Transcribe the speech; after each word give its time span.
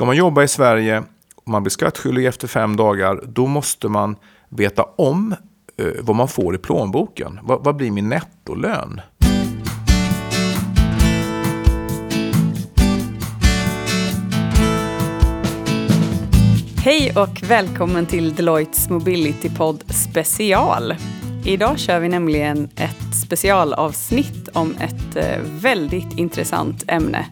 Ska 0.00 0.04
man 0.04 0.16
jobba 0.16 0.42
i 0.42 0.48
Sverige 0.48 1.02
och 1.34 1.48
man 1.48 1.62
blir 1.62 1.70
skattskyldig 1.70 2.26
efter 2.26 2.48
fem 2.48 2.76
dagar, 2.76 3.20
då 3.26 3.46
måste 3.46 3.88
man 3.88 4.16
veta 4.48 4.82
om 4.82 5.34
eh, 5.76 5.86
vad 6.00 6.16
man 6.16 6.28
får 6.28 6.54
i 6.54 6.58
plånboken. 6.58 7.38
Vad, 7.42 7.64
vad 7.64 7.76
blir 7.76 7.90
min 7.90 8.08
nettolön? 8.08 9.00
Hej 16.84 17.12
och 17.16 17.42
välkommen 17.42 18.06
till 18.06 18.34
Deloittes 18.34 18.90
Mobility-podd 18.90 19.84
special. 19.92 20.94
Idag 21.44 21.78
kör 21.78 22.00
vi 22.00 22.08
nämligen 22.08 22.68
ett 22.76 23.14
specialavsnitt 23.26 24.48
om 24.52 24.74
ett 24.80 25.16
eh, 25.16 25.40
väldigt 25.44 26.18
intressant 26.18 26.84
ämne. 26.88 27.26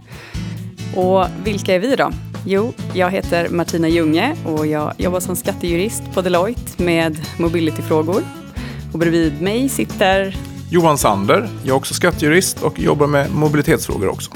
Och 0.97 1.27
vilka 1.45 1.75
är 1.75 1.79
vi 1.79 1.97
då? 1.97 2.11
Jo, 2.45 2.73
jag 2.95 3.11
heter 3.11 3.49
Martina 3.49 3.89
Junge 3.89 4.37
och 4.45 4.67
jag 4.67 4.93
jobbar 4.99 5.21
som 5.21 5.37
skattejurist 5.37 6.03
på 6.15 6.21
Deloitte 6.21 6.83
med 6.83 7.21
mobilityfrågor. 7.39 8.23
Och 8.93 8.99
bredvid 8.99 9.43
mig 9.43 9.69
sitter 9.69 10.37
Johan 10.71 10.99
Sander, 10.99 11.49
jag 11.63 11.75
är 11.75 11.77
också 11.77 11.95
skattejurist 11.95 12.63
och 12.63 12.81
jobbar 12.81 13.07
med 13.07 13.35
mobilitetsfrågor 13.35 14.09
också. 14.09 14.31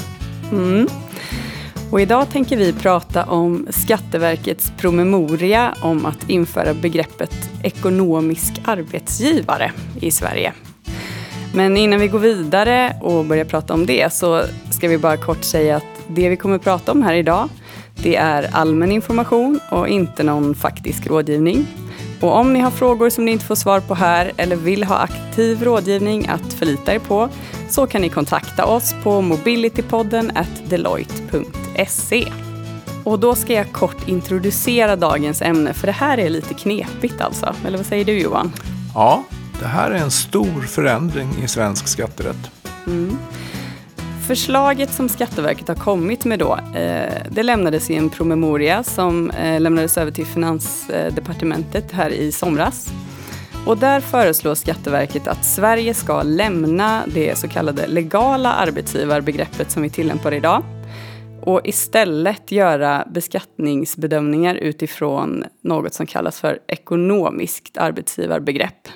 Mm. 0.52 0.86
Och 1.90 2.00
idag 2.00 2.30
tänker 2.30 2.56
vi 2.56 2.72
prata 2.72 3.24
om 3.24 3.66
Skatteverkets 3.70 4.72
promemoria 4.78 5.74
om 5.82 6.06
att 6.06 6.30
införa 6.30 6.74
begreppet 6.74 7.50
ekonomisk 7.62 8.60
arbetsgivare 8.64 9.72
i 10.00 10.10
Sverige. 10.10 10.52
Men 11.54 11.76
innan 11.76 12.00
vi 12.00 12.08
går 12.08 12.18
vidare 12.18 12.96
och 13.00 13.24
börjar 13.24 13.44
prata 13.44 13.74
om 13.74 13.86
det 13.86 14.12
så 14.12 14.42
ska 14.70 14.88
vi 14.88 14.98
bara 14.98 15.16
kort 15.16 15.44
säga 15.44 15.76
att 15.76 15.84
det 16.08 16.28
vi 16.28 16.36
kommer 16.36 16.58
prata 16.58 16.92
om 16.92 17.02
här 17.02 17.14
idag 17.14 17.48
det 18.02 18.16
är 18.16 18.50
allmän 18.52 18.92
information 18.92 19.60
och 19.70 19.88
inte 19.88 20.22
någon 20.22 20.54
faktisk 20.54 21.06
rådgivning. 21.06 21.66
Och 22.20 22.36
om 22.36 22.52
ni 22.52 22.60
har 22.60 22.70
frågor 22.70 23.10
som 23.10 23.24
ni 23.24 23.30
inte 23.30 23.44
får 23.44 23.54
svar 23.54 23.80
på 23.80 23.94
här 23.94 24.32
eller 24.36 24.56
vill 24.56 24.84
ha 24.84 24.96
aktiv 24.96 25.62
rådgivning 25.62 26.28
att 26.28 26.52
förlita 26.52 26.94
er 26.94 26.98
på 26.98 27.28
så 27.68 27.86
kan 27.86 28.02
ni 28.02 28.08
kontakta 28.08 28.64
oss 28.64 28.94
på 29.02 29.20
mobilitypodden 29.20 30.32
deloitte.se. 30.68 32.32
Och 33.04 33.18
då 33.18 33.34
ska 33.34 33.52
jag 33.52 33.72
kort 33.72 34.08
introducera 34.08 34.96
dagens 34.96 35.42
ämne 35.42 35.74
för 35.74 35.86
det 35.86 35.92
här 35.92 36.18
är 36.18 36.30
lite 36.30 36.54
knepigt 36.54 37.20
alltså. 37.20 37.54
Eller 37.66 37.78
vad 37.78 37.86
säger 37.86 38.04
du 38.04 38.18
Johan? 38.18 38.52
Ja, 38.94 39.24
det 39.60 39.66
här 39.66 39.90
är 39.90 39.98
en 39.98 40.10
stor 40.10 40.60
förändring 40.60 41.28
i 41.44 41.48
svensk 41.48 41.88
skatterätt. 41.88 42.50
Mm. 42.86 43.18
Förslaget 44.26 44.92
som 44.92 45.08
Skatteverket 45.08 45.68
har 45.68 45.74
kommit 45.74 46.24
med 46.24 46.38
då, 46.38 46.58
eh, 46.74 47.22
det 47.30 47.42
lämnades 47.42 47.90
i 47.90 47.94
en 47.94 48.10
promemoria 48.10 48.82
som 48.82 49.30
eh, 49.30 49.60
lämnades 49.60 49.98
över 49.98 50.10
till 50.10 50.26
Finansdepartementet 50.26 51.92
här 51.92 52.10
i 52.10 52.32
somras. 52.32 52.92
Och 53.66 53.78
där 53.78 54.00
föreslår 54.00 54.54
Skatteverket 54.54 55.26
att 55.26 55.44
Sverige 55.44 55.94
ska 55.94 56.22
lämna 56.22 57.02
det 57.06 57.38
så 57.38 57.48
kallade 57.48 57.86
legala 57.86 58.52
arbetsgivarbegreppet 58.52 59.70
som 59.70 59.82
vi 59.82 59.90
tillämpar 59.90 60.34
idag 60.34 60.62
och 61.42 61.60
istället 61.64 62.52
göra 62.52 63.08
beskattningsbedömningar 63.14 64.54
utifrån 64.54 65.44
något 65.62 65.94
som 65.94 66.06
kallas 66.06 66.40
för 66.40 66.58
ekonomiskt 66.68 67.78
arbetsgivarbegrepp. 67.78 68.88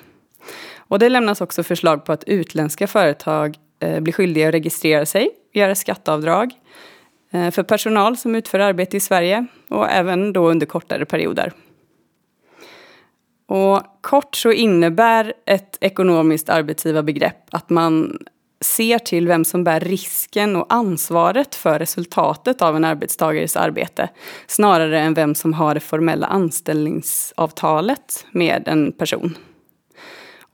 Och 0.77 0.99
det 0.99 1.09
lämnas 1.09 1.41
också 1.41 1.63
förslag 1.63 2.05
på 2.05 2.11
att 2.11 2.23
utländska 2.23 2.87
företag 2.87 3.55
Eh, 3.79 3.99
blir 3.99 4.13
skyldiga 4.13 4.47
att 4.47 4.53
registrera 4.53 5.05
sig, 5.05 5.29
göra 5.53 5.75
skatteavdrag 5.75 6.51
eh, 7.31 7.51
för 7.51 7.63
personal 7.63 8.17
som 8.17 8.35
utför 8.35 8.59
arbete 8.59 8.97
i 8.97 8.99
Sverige 8.99 9.45
och 9.69 9.89
även 9.89 10.33
då 10.33 10.49
under 10.49 10.65
kortare 10.65 11.05
perioder. 11.05 11.53
Och 13.47 13.81
kort 14.01 14.35
så 14.35 14.51
innebär 14.51 15.33
ett 15.45 15.77
ekonomiskt 15.81 16.49
arbetsgivarbegrepp 16.49 17.53
att 17.53 17.69
man 17.69 18.17
ser 18.61 18.99
till 18.99 19.27
vem 19.27 19.45
som 19.45 19.63
bär 19.63 19.79
risken 19.79 20.55
och 20.55 20.65
ansvaret 20.73 21.55
för 21.55 21.79
resultatet 21.79 22.61
av 22.61 22.75
en 22.75 22.85
arbetstagares 22.85 23.57
arbete 23.57 24.09
snarare 24.47 24.99
än 24.99 25.13
vem 25.13 25.35
som 25.35 25.53
har 25.53 25.73
det 25.73 25.79
formella 25.79 26.27
anställningsavtalet 26.27 28.25
med 28.31 28.67
en 28.67 28.91
person. 28.91 29.37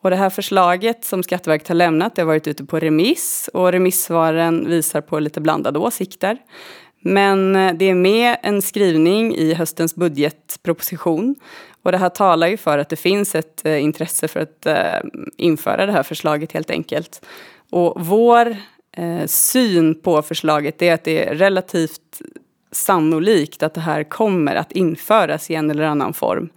Och 0.03 0.09
det 0.09 0.16
här 0.16 0.30
förslaget 0.30 1.06
som 1.06 1.24
Skatteverket 1.24 1.68
har 1.68 1.75
lämnat 1.75 2.16
det 2.16 2.22
har 2.22 2.28
varit 2.28 2.47
ute 2.47 2.66
på 2.66 2.80
remiss 2.80 3.50
och 3.53 3.72
remissvaren 3.72 4.69
visar 4.69 5.02
på 5.02 5.19
lite 5.19 5.41
blandade 5.41 5.80
åsikter. 5.80 6.38
Men 7.00 7.56
eh, 7.56 7.74
det 7.74 7.86
är 7.86 7.96
med 7.96 8.38
en 8.42 8.62
skrivning 8.62 9.36
i 9.36 9.53
höstens 9.53 9.96
budgetproposition 9.96 11.36
och 11.84 11.92
det 11.92 11.97
här 11.97 12.09
talar 12.09 12.47
ju 12.47 12.58
för 12.58 12.78
att 12.78 12.90
det 12.90 12.96
finns 12.96 13.36
ett 13.36 13.66
eh, 13.66 13.84
intresse 13.84 14.28
för 14.28 14.40
att 14.40 14.66
eh, 14.66 15.09
införa 15.38 15.86
det 15.86 15.92
här 15.92 16.03
förslaget 16.03 16.52
helt 16.52 16.69
enkelt. 16.69 17.25
Och 17.72 17.94
vår 17.97 18.58
syn 19.25 20.02
på 20.02 20.22
förslaget 20.22 20.81
är 20.81 20.94
att 20.94 21.03
det 21.03 21.28
är 21.28 21.36
relativt 21.36 22.22
sannolikt 22.72 23.63
att 23.63 23.74
det 23.74 23.81
här 23.81 24.03
kommer 24.03 24.56
att 24.56 24.72
införas 24.72 25.52
i 25.52 25.56
en 25.56 25.72
eller 25.72 25.84
annan 25.84 26.13
form. 26.13 26.50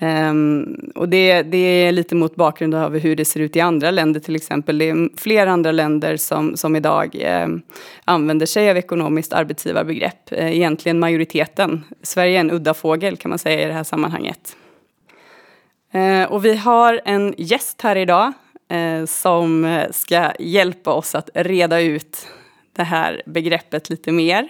Um, 0.00 0.92
och 0.94 1.08
det, 1.08 1.42
det, 1.42 1.58
är 1.58 1.92
lite 1.92 2.14
mot 2.14 2.36
bakgrund 2.36 2.74
av 2.74 2.98
hur 2.98 3.16
det 3.16 3.24
ser 3.24 3.40
ut 3.40 3.56
i 3.56 3.60
andra 3.60 3.90
länder 3.90 4.20
till 4.20 4.36
exempel. 4.36 4.78
Det 4.78 4.88
är 4.88 5.08
flera 5.20 5.52
andra 5.52 5.72
länder 5.72 6.16
som, 6.16 6.56
som 6.56 6.76
idag 6.76 7.16
um, 7.44 7.62
använder 8.04 8.46
sig 8.46 8.70
av 8.70 8.76
ekonomiskt 8.76 9.32
arbetsgivarbegrepp. 9.32 10.32
Uh, 10.32 10.56
egentligen 10.56 10.98
majoriteten. 10.98 11.84
Sverige 12.02 12.36
är 12.36 12.40
en 12.40 12.50
udda 12.50 12.74
fågel 12.74 13.16
kan 13.16 13.28
man 13.28 13.38
säga 13.38 13.62
i 13.62 13.66
det 13.66 13.72
här 13.72 13.84
sammanhanget. 13.84 14.56
Uh, 15.94 16.24
och 16.24 16.44
vi 16.44 16.56
har 16.56 17.00
en 17.04 17.34
gäst 17.38 17.82
här 17.82 17.96
idag 17.96 18.32
uh, 18.72 19.06
som 19.06 19.64
eh, 19.64 19.90
ska 19.90 20.32
hjälpa 20.38 20.92
oss 20.92 21.14
att 21.14 21.30
reda 21.34 21.80
ut 21.80 22.26
det 22.76 22.82
här 22.82 23.22
begreppet 23.26 23.90
lite 23.90 24.12
mer. 24.12 24.48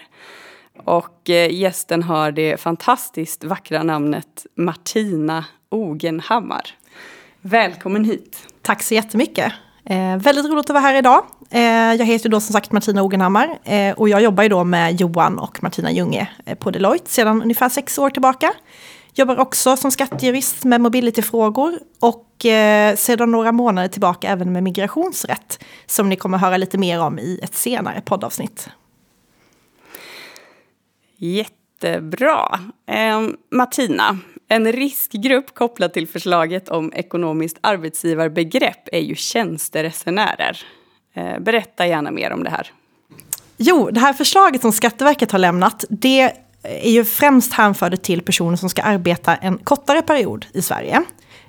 Och 0.79 1.31
eh, 1.31 1.51
gästen 1.51 2.03
har 2.03 2.33
det 2.33 2.61
fantastiskt 2.61 3.45
vackra 3.45 3.83
namnet 3.83 4.47
Martina 4.57 5.45
Ogenhammar. 5.69 6.62
Välkommen 7.41 8.05
hit. 8.05 8.39
Tack 8.62 8.83
så 8.83 8.95
jättemycket. 8.95 9.53
Eh, 9.85 10.17
väldigt 10.17 10.45
roligt 10.47 10.71
att 10.71 10.75
vara 10.75 10.81
här 10.81 10.95
idag. 10.95 11.25
Eh, 11.51 11.62
jag 11.95 12.07
heter 12.07 12.29
då 12.29 12.41
som 12.41 12.53
sagt 12.53 12.73
Martina 12.73 13.03
Ogenhammar 13.03 13.59
eh, 13.65 13.95
och 13.95 14.09
jag 14.09 14.23
jobbar 14.23 14.43
ju 14.43 14.49
då 14.49 14.65
med 14.65 15.01
Johan 15.01 15.39
och 15.39 15.62
Martina 15.62 15.93
Junge 15.93 16.29
eh, 16.47 16.59
på 16.59 16.71
Deloitte 16.71 17.11
sedan 17.11 17.43
ungefär 17.43 17.69
sex 17.69 17.99
år 17.99 18.11
tillbaka. 18.11 18.53
Jobbar 19.15 19.39
också 19.39 19.77
som 19.77 19.91
skattejurist 19.91 20.65
med 20.65 20.81
mobilityfrågor 20.81 21.79
och 22.01 22.47
eh, 22.47 22.97
sedan 22.97 23.31
några 23.31 23.53
månader 23.53 23.89
tillbaka 23.89 24.29
även 24.29 24.53
med 24.53 24.62
migrationsrätt 24.62 25.65
som 25.87 26.09
ni 26.09 26.17
kommer 26.17 26.39
höra 26.39 26.56
lite 26.56 26.79
mer 26.79 27.01
om 27.01 27.19
i 27.19 27.41
ett 27.43 27.55
senare 27.55 28.01
poddavsnitt. 28.01 28.69
Jättebra. 31.17 32.61
Eh, 32.89 33.21
Martina, 33.51 34.19
en 34.49 34.73
riskgrupp 34.73 35.55
kopplad 35.55 35.93
till 35.93 36.09
förslaget 36.09 36.69
om 36.69 36.93
ekonomiskt 36.95 37.59
arbetsgivarbegrepp 37.61 38.89
är 38.93 39.01
ju 39.01 39.15
tjänsteresenärer. 39.15 40.59
Eh, 41.15 41.39
berätta 41.39 41.87
gärna 41.87 42.11
mer 42.11 42.33
om 42.33 42.45
det 42.45 42.51
här. 42.51 42.73
Jo, 43.57 43.91
det 43.91 44.01
här 44.01 44.13
förslaget 44.13 44.61
som 44.61 44.73
Skatteverket 44.73 45.33
har 45.33 45.39
lämnat, 45.39 45.85
det 45.89 46.33
är 46.63 46.91
ju 46.91 47.05
främst 47.05 47.53
hänförde 47.53 47.97
till 47.97 48.23
personer 48.23 48.57
som 48.57 48.69
ska 48.69 48.83
arbeta 48.83 49.37
en 49.37 49.59
kortare 49.59 50.03
period 50.03 50.47
i 50.55 50.63
Sverige. 50.63 51.03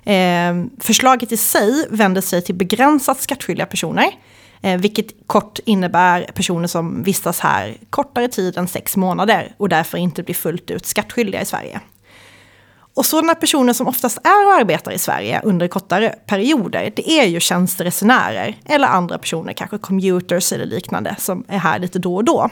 Eh, 0.04 0.66
förslaget 0.80 1.32
i 1.32 1.36
sig 1.36 1.86
vänder 1.90 2.20
sig 2.20 2.42
till 2.42 2.54
begränsat 2.54 3.20
skattskyldiga 3.20 3.66
personer 3.66 4.06
Eh, 4.06 4.45
Eh, 4.62 4.80
vilket 4.80 5.06
kort 5.26 5.58
innebär 5.64 6.30
personer 6.34 6.66
som 6.66 7.02
vistas 7.02 7.40
här 7.40 7.76
kortare 7.90 8.28
tid 8.28 8.58
än 8.58 8.68
sex 8.68 8.96
månader 8.96 9.54
och 9.56 9.68
därför 9.68 9.98
inte 9.98 10.22
blir 10.22 10.34
fullt 10.34 10.70
ut 10.70 10.86
skattskyldiga 10.86 11.42
i 11.42 11.44
Sverige. 11.44 11.80
Och 12.96 13.06
sådana 13.06 13.34
personer 13.34 13.72
som 13.72 13.88
oftast 13.88 14.18
är 14.18 14.46
och 14.46 14.52
arbetar 14.52 14.92
i 14.92 14.98
Sverige 14.98 15.40
under 15.44 15.68
kortare 15.68 16.14
perioder, 16.26 16.92
det 16.96 17.10
är 17.10 17.26
ju 17.26 17.40
tjänsteresenärer 17.40 18.56
eller 18.64 18.88
andra 18.88 19.18
personer, 19.18 19.52
kanske 19.52 19.78
commuters 19.78 20.52
eller 20.52 20.66
liknande, 20.66 21.16
som 21.18 21.44
är 21.48 21.58
här 21.58 21.78
lite 21.78 21.98
då 21.98 22.16
och 22.16 22.24
då. 22.24 22.50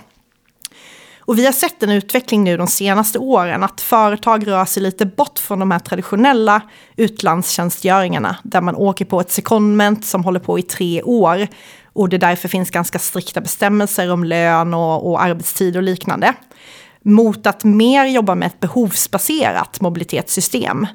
Och 1.27 1.39
vi 1.39 1.45
har 1.45 1.53
sett 1.53 1.83
en 1.83 1.91
utveckling 1.91 2.45
nu 2.45 2.57
de 2.57 2.67
senaste 2.67 3.19
åren 3.19 3.62
att 3.62 3.81
företag 3.81 4.47
rör 4.47 4.65
sig 4.65 4.83
lite 4.83 5.07
bort 5.07 5.39
från 5.39 5.59
de 5.59 5.71
här 5.71 5.79
traditionella 5.79 6.62
utlandstjänstgöringarna 6.97 8.37
där 8.43 8.61
man 8.61 8.77
åker 8.77 9.05
på 9.05 9.21
ett 9.21 9.31
secondment 9.31 10.07
som 10.07 10.25
håller 10.25 10.41
på 10.41 10.59
i 10.59 10.62
tre 10.62 11.03
år 11.03 11.47
och 11.94 12.08
det 12.08 12.19
därför 12.19 12.49
finns 12.49 12.70
ganska 12.70 12.99
strikta 12.99 13.41
bestämmelser 13.41 14.12
om 14.12 14.25
lön 14.25 14.75
och, 14.75 15.11
och 15.11 15.23
arbetstid 15.23 15.76
och 15.76 15.82
liknande. 15.82 16.35
Mot 17.02 17.46
att 17.46 17.64
mer 17.64 18.05
jobba 18.05 18.35
med 18.35 18.46
ett 18.46 18.61
behovsbaserat 18.61 19.81
mobilitetssystem. 19.81 20.87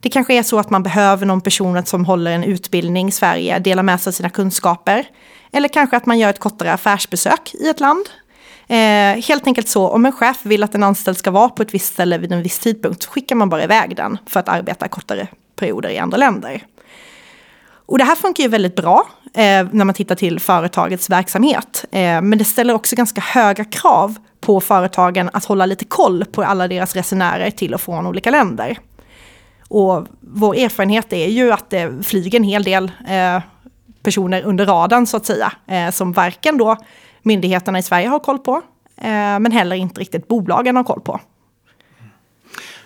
Det 0.00 0.08
kanske 0.08 0.34
är 0.34 0.42
så 0.42 0.58
att 0.58 0.70
man 0.70 0.82
behöver 0.82 1.26
någon 1.26 1.40
person 1.40 1.86
som 1.86 2.04
håller 2.04 2.30
en 2.30 2.44
utbildning 2.44 3.08
i 3.08 3.12
Sverige, 3.12 3.58
delar 3.58 3.82
med 3.82 4.00
sig 4.00 4.10
av 4.10 4.12
sina 4.12 4.30
kunskaper. 4.30 5.06
Eller 5.52 5.68
kanske 5.68 5.96
att 5.96 6.06
man 6.06 6.18
gör 6.18 6.30
ett 6.30 6.38
kortare 6.38 6.72
affärsbesök 6.72 7.54
i 7.54 7.68
ett 7.68 7.80
land. 7.80 8.06
Eh, 8.68 9.22
helt 9.26 9.46
enkelt 9.46 9.68
så, 9.68 9.88
om 9.88 10.06
en 10.06 10.12
chef 10.12 10.38
vill 10.42 10.62
att 10.62 10.74
en 10.74 10.82
anställd 10.82 11.16
ska 11.16 11.30
vara 11.30 11.48
på 11.48 11.62
ett 11.62 11.74
visst 11.74 11.92
ställe 11.92 12.18
vid 12.18 12.32
en 12.32 12.42
viss 12.42 12.58
tidpunkt 12.58 13.02
så 13.02 13.10
skickar 13.10 13.36
man 13.36 13.48
bara 13.48 13.64
iväg 13.64 13.96
den 13.96 14.18
för 14.26 14.40
att 14.40 14.48
arbeta 14.48 14.88
kortare 14.88 15.28
perioder 15.56 15.88
i 15.88 15.98
andra 15.98 16.16
länder. 16.16 16.62
Och 17.90 17.98
det 17.98 18.04
här 18.04 18.16
funkar 18.16 18.42
ju 18.42 18.48
väldigt 18.48 18.76
bra 18.76 19.06
eh, 19.34 19.66
när 19.72 19.84
man 19.84 19.94
tittar 19.94 20.14
till 20.14 20.40
företagets 20.40 21.10
verksamhet. 21.10 21.84
Eh, 21.90 22.22
men 22.22 22.38
det 22.38 22.44
ställer 22.44 22.74
också 22.74 22.96
ganska 22.96 23.20
höga 23.20 23.64
krav 23.64 24.16
på 24.40 24.60
företagen 24.60 25.30
att 25.32 25.44
hålla 25.44 25.66
lite 25.66 25.84
koll 25.84 26.24
på 26.24 26.42
alla 26.42 26.68
deras 26.68 26.96
resenärer 26.96 27.50
till 27.50 27.74
och 27.74 27.80
från 27.80 28.06
olika 28.06 28.30
länder. 28.30 28.78
Och 29.68 30.06
vår 30.20 30.54
erfarenhet 30.54 31.12
är 31.12 31.26
ju 31.26 31.52
att 31.52 31.70
det 31.70 32.06
flyger 32.06 32.38
en 32.38 32.44
hel 32.44 32.62
del 32.62 32.92
eh, 33.08 33.42
personer 34.02 34.42
under 34.42 34.66
radarn 34.66 35.06
så 35.06 35.16
att 35.16 35.26
säga, 35.26 35.52
eh, 35.66 35.90
som 35.90 36.12
varken 36.12 36.58
då 36.58 36.76
myndigheterna 37.22 37.78
i 37.78 37.82
Sverige 37.82 38.08
har 38.08 38.18
koll 38.18 38.38
på, 38.38 38.54
eh, 38.96 39.38
men 39.38 39.52
heller 39.52 39.76
inte 39.76 40.00
riktigt 40.00 40.28
bolagen 40.28 40.76
har 40.76 40.84
koll 40.84 41.00
på. 41.00 41.20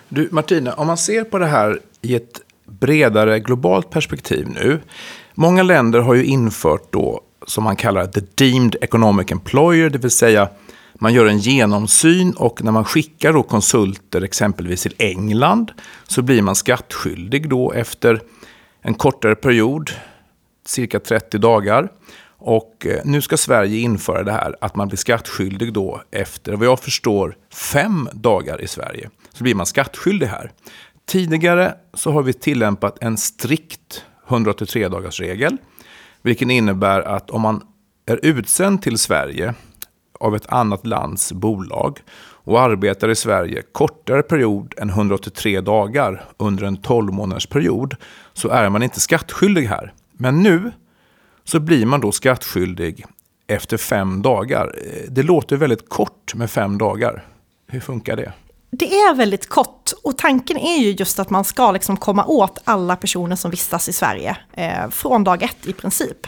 Du 0.09 0.29
Martina, 0.31 0.73
om 0.73 0.87
man 0.87 0.97
ser 0.97 1.23
på 1.23 1.37
det 1.37 1.47
här 1.47 1.79
i 2.01 2.15
ett 2.15 2.44
bredare 2.65 3.39
globalt 3.39 3.89
perspektiv 3.89 4.49
nu. 4.49 4.81
Många 5.33 5.63
länder 5.63 5.99
har 5.99 6.13
ju 6.13 6.25
infört 6.25 6.91
då 6.91 7.21
som 7.47 7.63
man 7.63 7.75
kallar 7.75 8.05
the 8.05 8.21
deemed 8.35 8.75
economic 8.81 9.31
employer, 9.31 9.89
det 9.89 9.97
vill 9.97 10.11
säga 10.11 10.49
man 10.99 11.13
gör 11.13 11.25
en 11.25 11.37
genomsyn 11.37 12.33
och 12.33 12.63
när 12.63 12.71
man 12.71 12.85
skickar 12.85 13.33
då 13.33 13.43
konsulter 13.43 14.21
exempelvis 14.21 14.81
till 14.81 14.93
England 14.97 15.71
så 16.07 16.21
blir 16.21 16.41
man 16.41 16.55
skattskyldig 16.55 17.49
då 17.49 17.71
efter 17.71 18.21
en 18.81 18.93
kortare 18.93 19.35
period, 19.35 19.91
cirka 20.65 20.99
30 20.99 21.37
dagar. 21.37 21.91
Och 22.37 22.85
eh, 22.85 23.01
nu 23.05 23.21
ska 23.21 23.37
Sverige 23.37 23.79
införa 23.79 24.23
det 24.23 24.31
här 24.31 24.55
att 24.61 24.75
man 24.75 24.87
blir 24.87 24.97
skattskyldig 24.97 25.73
då 25.73 26.01
efter, 26.11 26.53
vad 26.53 26.67
jag 26.67 26.79
förstår, 26.79 27.37
fem 27.53 28.09
dagar 28.13 28.61
i 28.61 28.67
Sverige. 28.67 29.09
Så 29.33 29.43
blir 29.43 29.55
man 29.55 29.65
skattskyldig 29.65 30.27
här. 30.27 30.51
Tidigare 31.05 31.75
så 31.93 32.11
har 32.11 32.23
vi 32.23 32.33
tillämpat 32.33 32.97
en 33.01 33.17
strikt 33.17 34.05
183 34.27 34.87
dagars 34.87 35.19
regel. 35.19 35.57
Vilken 36.21 36.51
innebär 36.51 37.01
att 37.01 37.29
om 37.29 37.41
man 37.41 37.61
är 38.05 38.19
utsänd 38.25 38.81
till 38.81 38.97
Sverige 38.97 39.53
av 40.19 40.35
ett 40.35 40.47
annat 40.47 40.87
lands 40.87 41.33
bolag 41.33 41.99
och 42.45 42.61
arbetar 42.61 43.09
i 43.09 43.15
Sverige 43.15 43.63
kortare 43.71 44.23
period 44.23 44.73
än 44.77 44.89
183 44.89 45.61
dagar 45.61 46.25
under 46.37 46.63
en 46.63 46.77
12 46.77 47.13
månaders 47.13 47.47
period 47.47 47.95
så 48.33 48.49
är 48.49 48.69
man 48.69 48.83
inte 48.83 48.99
skattskyldig 48.99 49.65
här. 49.65 49.93
Men 50.13 50.43
nu 50.43 50.71
så 51.43 51.59
blir 51.59 51.85
man 51.85 52.01
då 52.01 52.11
skattskyldig 52.11 53.05
efter 53.47 53.77
fem 53.77 54.21
dagar. 54.21 54.75
Det 55.09 55.23
låter 55.23 55.57
väldigt 55.57 55.89
kort 55.89 56.35
med 56.35 56.51
fem 56.51 56.77
dagar. 56.77 57.23
Hur 57.67 57.79
funkar 57.79 58.15
det? 58.15 58.33
Det 58.77 58.95
är 58.95 59.13
väldigt 59.13 59.49
kort 59.49 59.91
och 60.03 60.17
tanken 60.17 60.57
är 60.57 60.77
ju 60.77 60.91
just 60.91 61.19
att 61.19 61.29
man 61.29 61.43
ska 61.43 61.71
liksom 61.71 61.97
komma 61.97 62.25
åt 62.25 62.59
alla 62.63 62.95
personer 62.95 63.35
som 63.35 63.51
vistas 63.51 63.89
i 63.89 63.93
Sverige 63.93 64.37
eh, 64.53 64.89
från 64.89 65.23
dag 65.23 65.43
ett 65.43 65.65
i 65.65 65.73
princip. 65.73 66.27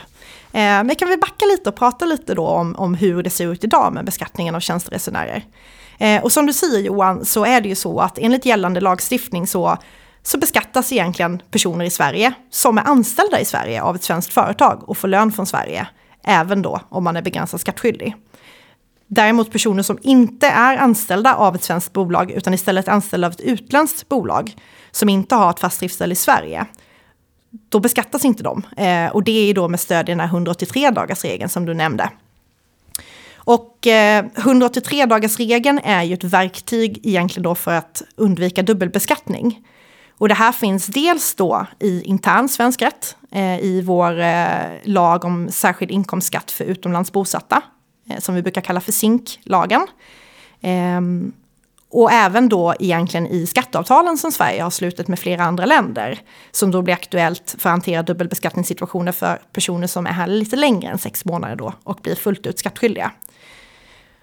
Eh, 0.52 0.84
men 0.84 0.96
kan 0.96 1.10
vi 1.10 1.18
backa 1.18 1.46
lite 1.46 1.70
och 1.70 1.76
prata 1.76 2.06
lite 2.06 2.34
då 2.34 2.48
om, 2.48 2.76
om 2.76 2.94
hur 2.94 3.24
det 3.24 3.30
ser 3.30 3.48
ut 3.48 3.64
idag 3.64 3.94
med 3.94 4.06
beskattningen 4.06 4.56
av 4.56 4.60
tjänsteresenärer. 4.60 5.44
Eh, 5.98 6.24
och 6.24 6.32
som 6.32 6.46
du 6.46 6.54
säger 6.54 6.80
Johan 6.80 7.26
så 7.26 7.46
är 7.46 7.62
det 7.62 7.70
ju 7.70 7.76
så 7.76 8.00
att 8.00 8.18
enligt 8.18 8.46
gällande 8.46 8.82
lagstiftning 8.82 9.48
så, 9.48 9.78
så 10.24 10.38
beskattas 10.38 10.92
egentligen 10.92 11.42
personer 11.52 11.86
i 11.86 11.90
Sverige 11.90 12.34
som 12.52 12.78
är 12.78 12.84
anställda 12.84 13.40
i 13.40 13.46
Sverige 13.46 13.82
av 13.82 13.96
ett 13.96 14.04
svenskt 14.04 14.34
företag 14.34 14.90
och 14.90 14.98
får 14.98 15.08
lön 15.08 15.32
från 15.32 15.46
Sverige, 15.46 15.88
även 16.24 16.62
då 16.62 16.82
om 16.90 17.04
man 17.04 17.16
är 17.16 17.22
begränsad 17.22 17.62
skattskyldig. 17.62 18.16
Däremot 19.08 19.52
personer 19.52 19.84
som 19.84 20.00
inte 20.02 20.48
är 20.48 20.78
anställda 20.78 21.36
av 21.36 21.56
ett 21.56 21.64
svenskt 21.64 21.94
bolag 21.94 22.32
utan 22.32 22.54
istället 22.54 22.88
anställda 22.88 23.28
av 23.28 23.34
ett 23.34 23.42
utländskt 23.42 24.10
bolag 24.10 24.56
som 24.92 25.10
inte 25.10 25.36
har 25.36 25.50
ett 25.50 25.60
fast 25.60 25.80
driftställe 25.80 26.14
i 26.14 26.16
Sverige, 26.16 26.66
då 27.70 27.80
beskattas 27.80 28.26
inte 28.26 28.44
de. 28.44 28.64
Eh, 28.78 29.12
och 29.12 29.24
det 29.24 29.50
är 29.50 29.54
då 29.54 29.68
med 29.68 29.80
stöd 29.80 30.10
i 30.10 30.12
den 30.12 30.20
här 30.20 30.28
183 30.28 30.90
dagars 30.90 31.24
regeln 31.24 31.50
som 31.50 31.66
du 31.66 31.74
nämnde. 31.74 32.10
Och 33.36 33.88
eh, 33.88 34.26
183-dagarsregeln 34.36 35.80
är 35.84 36.04
ju 36.04 36.14
ett 36.14 36.24
verktyg 36.24 37.00
egentligen 37.04 37.44
då 37.44 37.56
för 37.56 37.74
att 37.74 38.04
undvika 38.16 38.64
dubbelbeskattning. 38.64 39.68
Och 40.18 40.28
det 40.28 40.34
här 40.34 40.52
finns 40.52 40.88
dels 40.88 41.36
då 41.36 41.66
i 41.80 42.02
intern 42.02 42.50
svensk 42.50 42.82
rätt, 42.82 43.16
eh, 43.32 43.60
i 43.60 43.82
vår 43.82 44.20
eh, 44.20 44.48
lag 44.84 45.26
om 45.26 45.50
särskild 45.52 45.92
inkomstskatt 45.92 46.52
för 46.52 46.66
utomlands 46.66 47.12
bosatta, 47.12 47.62
Eh, 48.10 48.20
som 48.20 48.36
vi 48.36 48.42
brukar 48.42 48.62
kalla 48.62 48.82
för 48.82 48.92
SINK-lagen. 48.92 49.88
Ehm, 50.62 51.34
och 51.90 52.12
även 52.12 52.50
då 52.50 52.74
egentligen 52.80 53.28
i 53.28 53.48
skatteavtalen 53.48 54.18
som 54.18 54.32
Sverige 54.32 54.64
har 54.64 54.70
slutit 54.70 55.08
med 55.08 55.20
flera 55.20 55.44
andra 55.44 55.66
länder. 55.66 56.20
Som 56.52 56.72
då 56.72 56.82
blir 56.82 56.94
aktuellt 56.94 57.56
för 57.60 57.70
att 57.70 57.74
hantera 57.74 58.04
dubbelbeskattningssituationer 58.04 59.12
för 59.12 59.42
personer 59.54 59.88
som 59.88 60.08
är 60.08 60.12
här 60.12 60.28
lite 60.28 60.56
längre 60.56 60.92
än 60.92 60.98
sex 60.98 61.26
månader 61.26 61.56
då 61.56 61.74
och 61.84 62.00
blir 62.04 62.16
fullt 62.16 62.46
ut 62.46 62.60
skattskyldiga. 62.60 63.12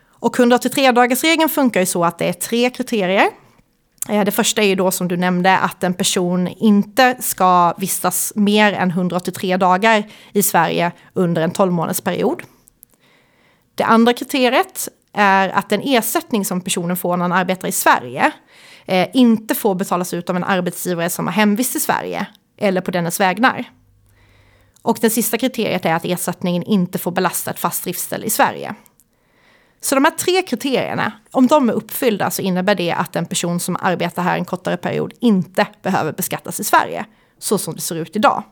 Och 0.06 0.36
183-dagarsregeln 0.36 1.48
funkar 1.48 1.81
ju 1.81 1.86
så 1.86 2.04
att 2.04 2.19
det 2.19 2.28
är 2.28 2.32
tre 2.32 2.70
kriterier. 2.70 3.28
Eh, 4.08 4.25
det 4.25 4.31
första 4.31 4.62
är 4.62 4.66
ju 4.66 4.75
då 4.75 4.90
som 4.90 5.08
du 5.08 5.16
nämnde 5.16 5.58
att 5.58 5.84
en 5.84 5.94
person 5.94 6.48
inte 6.48 7.16
ska 7.20 7.75
vistas 7.78 8.32
mer 8.36 8.72
än 8.72 8.90
183 8.90 9.56
dagar 9.56 10.04
i 10.32 10.42
Sverige 10.42 10.92
under 11.12 11.42
en 11.42 11.50
12 11.50 11.72
månadersperiod. 11.72 12.42
Det 13.75 13.85
andra 13.85 14.12
kriteriet 14.12 14.88
är 15.12 15.49
att 15.49 15.69
den 15.69 15.81
ersättning 15.85 16.44
som 16.44 16.61
personen 16.61 16.97
får 16.97 17.17
när 17.17 17.25
han 17.25 17.32
arbetar 17.32 17.69
i 17.69 17.73
Sverige 17.73 18.32
eh, 18.87 19.09
inte 19.15 19.55
får 19.55 19.75
betalas 19.75 20.15
ut 20.15 20.31
av 20.31 20.37
en 20.37 20.44
arbetsgivare 20.44 21.11
som 21.11 21.26
har 21.26 21.32
hemvist 21.32 21.76
i 21.76 21.81
Sverige 21.81 22.26
eller 22.56 22.81
på 22.81 22.91
dennes 22.91 23.21
vägnar. 23.21 23.65
Och 24.82 24.99
det 25.00 25.11
sista 25.11 25.38
kriteriet 25.38 25.85
är 25.85 25.94
att 25.94 26.05
ersättningen 26.05 26.62
inte 26.62 26.99
får 26.99 27.11
belasta 27.11 27.50
ett 27.50 27.59
fast 27.59 27.85
driftställe 27.85 28.26
i 28.26 28.31
Sverige. 28.31 28.75
Så 29.81 29.94
de 29.94 30.05
här 30.05 30.11
tre 30.12 30.43
kriterierna, 30.43 31.12
om 31.31 31.47
de 31.47 31.69
är 31.69 31.73
uppfyllda 31.73 32.31
så 32.31 32.43
innebär 32.43 32.75
det 32.75 32.93
att 32.93 33.17
en 33.17 33.27
person 33.27 33.61
som 33.61 33.77
arbetar 33.81 34.23
här 34.23 34.38
en 34.38 34.44
kortare 34.44 34.77
period 34.77 35.12
inte 35.20 35.67
behöver 35.82 36.12
beskattas 36.12 36.61
i 36.61 36.65
Sverige, 36.65 37.05
så 37.38 37.59
som 37.59 37.75
det 37.75 37.81
ser 37.81 37.94
ut 37.94 38.17
idag. 38.17 38.43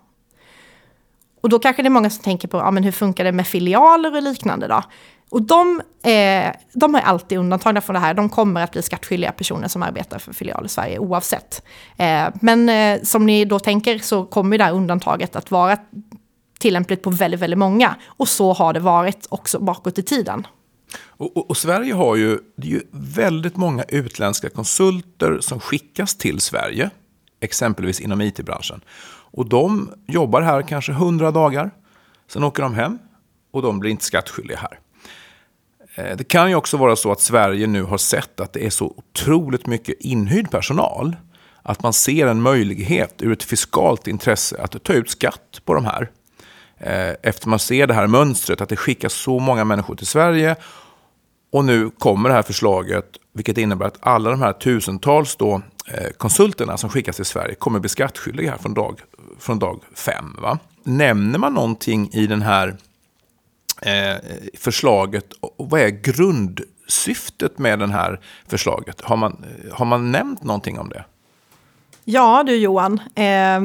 Och 1.42 1.48
då 1.48 1.58
kanske 1.58 1.82
det 1.82 1.88
är 1.88 1.90
många 1.90 2.10
som 2.10 2.24
tänker 2.24 2.48
på, 2.48 2.56
ja 2.56 2.70
men 2.70 2.84
hur 2.84 2.92
funkar 2.92 3.24
det 3.24 3.32
med 3.32 3.46
filialer 3.46 4.16
och 4.16 4.22
liknande 4.22 4.68
då? 4.68 4.82
Och 5.30 5.42
de, 5.42 5.80
eh, 6.02 6.52
de 6.72 6.94
är 6.94 7.00
alltid 7.00 7.38
undantagna 7.38 7.80
från 7.80 7.94
det 7.94 8.00
här. 8.00 8.14
De 8.14 8.28
kommer 8.28 8.62
att 8.62 8.72
bli 8.72 8.82
skattskyldiga 8.82 9.32
personer 9.32 9.68
som 9.68 9.82
arbetar 9.82 10.18
för 10.18 10.32
filial 10.32 10.66
i 10.66 10.68
Sverige 10.68 10.98
oavsett. 10.98 11.62
Eh, 11.96 12.28
men 12.40 12.68
eh, 12.68 13.02
som 13.02 13.26
ni 13.26 13.44
då 13.44 13.58
tänker 13.58 13.98
så 13.98 14.24
kommer 14.24 14.58
det 14.58 14.64
här 14.64 14.72
undantaget 14.72 15.36
att 15.36 15.50
vara 15.50 15.78
tillämpligt 16.58 17.02
på 17.02 17.10
väldigt, 17.10 17.40
väldigt 17.40 17.58
många. 17.58 17.96
Och 18.06 18.28
så 18.28 18.52
har 18.52 18.72
det 18.72 18.80
varit 18.80 19.26
också 19.28 19.58
bakåt 19.58 19.98
i 19.98 20.02
tiden. 20.02 20.46
Och, 21.06 21.36
och, 21.36 21.50
och, 21.50 21.56
Sverige 21.56 21.94
har 21.94 22.16
ju, 22.16 22.38
det 22.56 22.66
är 22.66 22.70
ju 22.70 22.82
väldigt 22.90 23.56
många 23.56 23.84
utländska 23.88 24.48
konsulter 24.48 25.38
som 25.40 25.60
skickas 25.60 26.14
till 26.14 26.40
Sverige, 26.40 26.90
exempelvis 27.40 28.00
inom 28.00 28.20
it-branschen. 28.20 28.80
Och 29.32 29.48
de 29.48 29.92
jobbar 30.06 30.42
här 30.42 30.62
kanske 30.62 30.92
100 30.92 31.30
dagar, 31.30 31.70
sen 32.28 32.44
åker 32.44 32.62
de 32.62 32.74
hem 32.74 32.98
och 33.52 33.62
de 33.62 33.80
blir 33.80 33.90
inte 33.90 34.04
skattskyldiga 34.04 34.58
här. 34.58 34.78
Eh, 35.94 36.16
det 36.16 36.24
kan 36.24 36.50
ju 36.50 36.56
också 36.56 36.76
vara 36.76 36.96
så 36.96 37.12
att 37.12 37.20
Sverige 37.20 37.66
nu 37.66 37.82
har 37.82 37.98
sett 37.98 38.40
att 38.40 38.52
det 38.52 38.66
är 38.66 38.70
så 38.70 38.86
otroligt 38.96 39.66
mycket 39.66 40.00
inhyrd 40.00 40.50
personal. 40.50 41.16
Att 41.62 41.82
man 41.82 41.92
ser 41.92 42.26
en 42.26 42.42
möjlighet 42.42 43.22
ur 43.22 43.32
ett 43.32 43.42
fiskalt 43.42 44.06
intresse 44.06 44.62
att 44.62 44.84
ta 44.84 44.92
ut 44.92 45.10
skatt 45.10 45.60
på 45.64 45.74
de 45.74 45.84
här. 45.84 46.10
Eh, 46.78 47.14
efter 47.22 47.48
man 47.48 47.58
ser 47.58 47.86
det 47.86 47.94
här 47.94 48.06
mönstret 48.06 48.60
att 48.60 48.68
det 48.68 48.76
skickas 48.76 49.12
så 49.12 49.38
många 49.38 49.64
människor 49.64 49.94
till 49.94 50.06
Sverige. 50.06 50.56
Och 51.52 51.64
nu 51.64 51.90
kommer 51.90 52.28
det 52.28 52.34
här 52.34 52.42
förslaget, 52.42 53.06
vilket 53.34 53.58
innebär 53.58 53.86
att 53.86 53.98
alla 54.00 54.30
de 54.30 54.42
här 54.42 54.52
tusentals 54.52 55.36
då, 55.36 55.62
eh, 55.86 56.10
konsulterna 56.16 56.76
som 56.76 56.90
skickas 56.90 57.16
till 57.16 57.24
Sverige 57.24 57.54
kommer 57.54 57.78
bli 57.78 57.88
skattskyldiga 57.88 58.50
här 58.50 58.58
från 58.58 58.74
dag, 58.74 59.00
från 59.42 59.58
dag 59.58 59.82
fem. 59.94 60.36
Va? 60.38 60.58
Nämner 60.82 61.38
man 61.38 61.54
någonting 61.54 62.10
i 62.12 62.26
den 62.26 62.42
här 62.42 62.76
eh, 63.82 64.16
förslaget 64.54 65.32
och 65.32 65.70
vad 65.70 65.80
är 65.80 65.88
grundsyftet 65.88 67.58
med 67.58 67.78
det 67.78 67.92
här 67.92 68.20
förslaget? 68.48 69.00
Har 69.00 69.16
man, 69.16 69.44
har 69.72 69.84
man 69.84 70.12
nämnt 70.12 70.42
någonting 70.42 70.78
om 70.78 70.88
det? 70.88 71.04
Ja 72.04 72.42
du 72.46 72.56
Johan, 72.56 73.00
eh, 73.14 73.60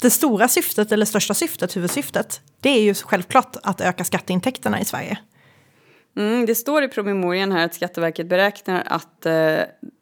det 0.00 0.10
stora 0.10 0.48
syftet 0.48 0.92
eller 0.92 1.06
största 1.06 1.34
syftet, 1.34 1.76
huvudsyftet, 1.76 2.40
det 2.60 2.68
är 2.68 2.82
ju 2.82 2.94
självklart 2.94 3.56
att 3.62 3.80
öka 3.80 4.04
skatteintäkterna 4.04 4.80
i 4.80 4.84
Sverige. 4.84 5.18
Mm, 6.16 6.46
det 6.46 6.54
står 6.54 6.82
i 6.84 6.88
promemorian 6.88 7.52
här 7.52 7.64
att 7.64 7.74
Skatteverket 7.74 8.26
beräknar 8.26 8.82
att 8.86 9.26
eh, 9.26 9.58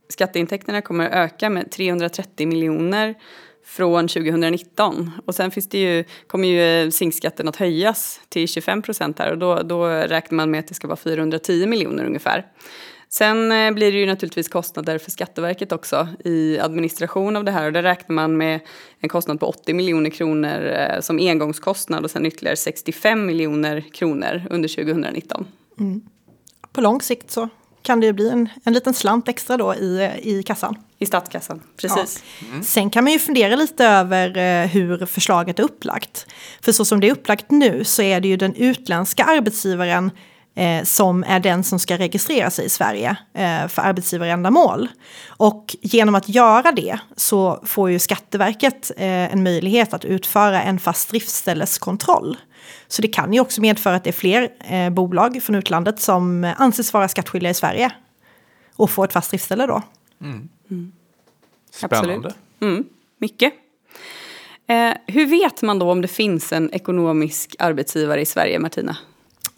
skatteintäkterna 0.08 0.82
kommer 0.82 1.06
att 1.06 1.12
öka 1.12 1.50
med 1.50 1.70
330 1.70 2.48
miljoner 2.48 3.14
från 3.66 4.08
2019. 4.08 5.10
Och 5.26 5.34
sen 5.34 5.50
finns 5.50 5.68
det 5.68 5.78
ju, 5.78 6.04
kommer 6.26 6.48
ju 6.48 6.84
eh, 6.84 6.90
zinkskatten 6.90 7.48
att 7.48 7.56
höjas 7.56 8.20
till 8.28 8.48
25 8.48 8.82
procent 8.82 9.18
här 9.18 9.30
och 9.30 9.38
då, 9.38 9.62
då 9.62 9.86
räknar 9.86 10.36
man 10.36 10.50
med 10.50 10.60
att 10.60 10.68
det 10.68 10.74
ska 10.74 10.86
vara 10.86 10.96
410 10.96 11.66
miljoner 11.66 12.04
ungefär. 12.04 12.46
Sen 13.08 13.52
eh, 13.52 13.70
blir 13.70 13.92
det 13.92 13.98
ju 13.98 14.06
naturligtvis 14.06 14.48
kostnader 14.48 14.98
för 14.98 15.10
Skatteverket 15.10 15.72
också 15.72 16.08
i 16.24 16.58
administration 16.58 17.36
av 17.36 17.44
det 17.44 17.50
här 17.50 17.66
och 17.66 17.72
där 17.72 17.82
räknar 17.82 18.14
man 18.14 18.36
med 18.36 18.60
en 19.00 19.08
kostnad 19.08 19.40
på 19.40 19.46
80 19.46 19.74
miljoner 19.74 20.10
kronor 20.10 20.66
eh, 20.66 21.00
som 21.00 21.18
engångskostnad 21.18 22.04
och 22.04 22.10
sen 22.10 22.26
ytterligare 22.26 22.56
65 22.56 23.26
miljoner 23.26 23.80
kronor 23.80 24.42
under 24.50 24.68
2019. 24.68 25.46
Mm. 25.78 26.02
På 26.72 26.80
lång 26.80 27.00
sikt 27.00 27.30
så 27.30 27.48
kan 27.86 28.00
det 28.00 28.06
ju 28.06 28.12
bli 28.12 28.28
en, 28.28 28.48
en 28.64 28.72
liten 28.72 28.94
slant 28.94 29.28
extra 29.28 29.56
då 29.56 29.74
i, 29.74 30.10
i 30.22 30.42
kassan. 30.42 30.76
I 30.98 31.06
statskassan, 31.06 31.62
precis. 31.76 32.22
Ja. 32.40 32.46
Mm. 32.48 32.64
Sen 32.64 32.90
kan 32.90 33.04
man 33.04 33.12
ju 33.12 33.18
fundera 33.18 33.56
lite 33.56 33.86
över 33.86 34.36
eh, 34.36 34.68
hur 34.68 35.06
förslaget 35.06 35.58
är 35.58 35.62
upplagt. 35.62 36.26
För 36.60 36.72
så 36.72 36.84
som 36.84 37.00
det 37.00 37.08
är 37.08 37.12
upplagt 37.12 37.50
nu 37.50 37.84
så 37.84 38.02
är 38.02 38.20
det 38.20 38.28
ju 38.28 38.36
den 38.36 38.54
utländska 38.54 39.24
arbetsgivaren 39.24 40.10
eh, 40.56 40.84
som 40.84 41.24
är 41.24 41.40
den 41.40 41.64
som 41.64 41.78
ska 41.78 41.98
registrera 41.98 42.50
sig 42.50 42.64
i 42.66 42.68
Sverige 42.68 43.16
eh, 43.34 43.68
för 43.68 43.82
arbetsgivarändamål. 43.82 44.88
Och 45.26 45.76
genom 45.80 46.14
att 46.14 46.28
göra 46.28 46.72
det 46.72 46.98
så 47.16 47.62
får 47.64 47.90
ju 47.90 47.98
Skatteverket 47.98 48.90
eh, 48.96 49.32
en 49.32 49.42
möjlighet 49.42 49.94
att 49.94 50.04
utföra 50.04 50.62
en 50.62 50.78
fast 50.78 51.10
driftställeskontroll. 51.10 52.36
Så 52.86 53.02
det 53.02 53.08
kan 53.08 53.32
ju 53.32 53.40
också 53.40 53.60
medföra 53.60 53.94
att 53.94 54.04
det 54.04 54.10
är 54.10 54.12
fler 54.12 54.48
eh, 54.70 54.90
bolag 54.90 55.42
från 55.42 55.56
utlandet 55.56 56.00
som 56.00 56.54
anses 56.56 56.92
vara 56.92 57.08
skattskyldiga 57.08 57.50
i 57.50 57.54
Sverige 57.54 57.92
och 58.76 58.90
får 58.90 59.04
ett 59.04 59.12
fast 59.12 59.30
driftställe 59.30 59.66
då. 59.66 59.82
Mm. 60.20 60.48
Mm. 60.70 60.92
Spännande. 61.70 62.34
Mm, 62.60 62.84
mycket. 63.18 63.52
Eh, 64.66 64.92
hur 65.06 65.26
vet 65.26 65.62
man 65.62 65.78
då 65.78 65.90
om 65.90 66.00
det 66.00 66.08
finns 66.08 66.52
en 66.52 66.70
ekonomisk 66.72 67.56
arbetsgivare 67.58 68.20
i 68.20 68.26
Sverige, 68.26 68.58
Martina? 68.58 68.96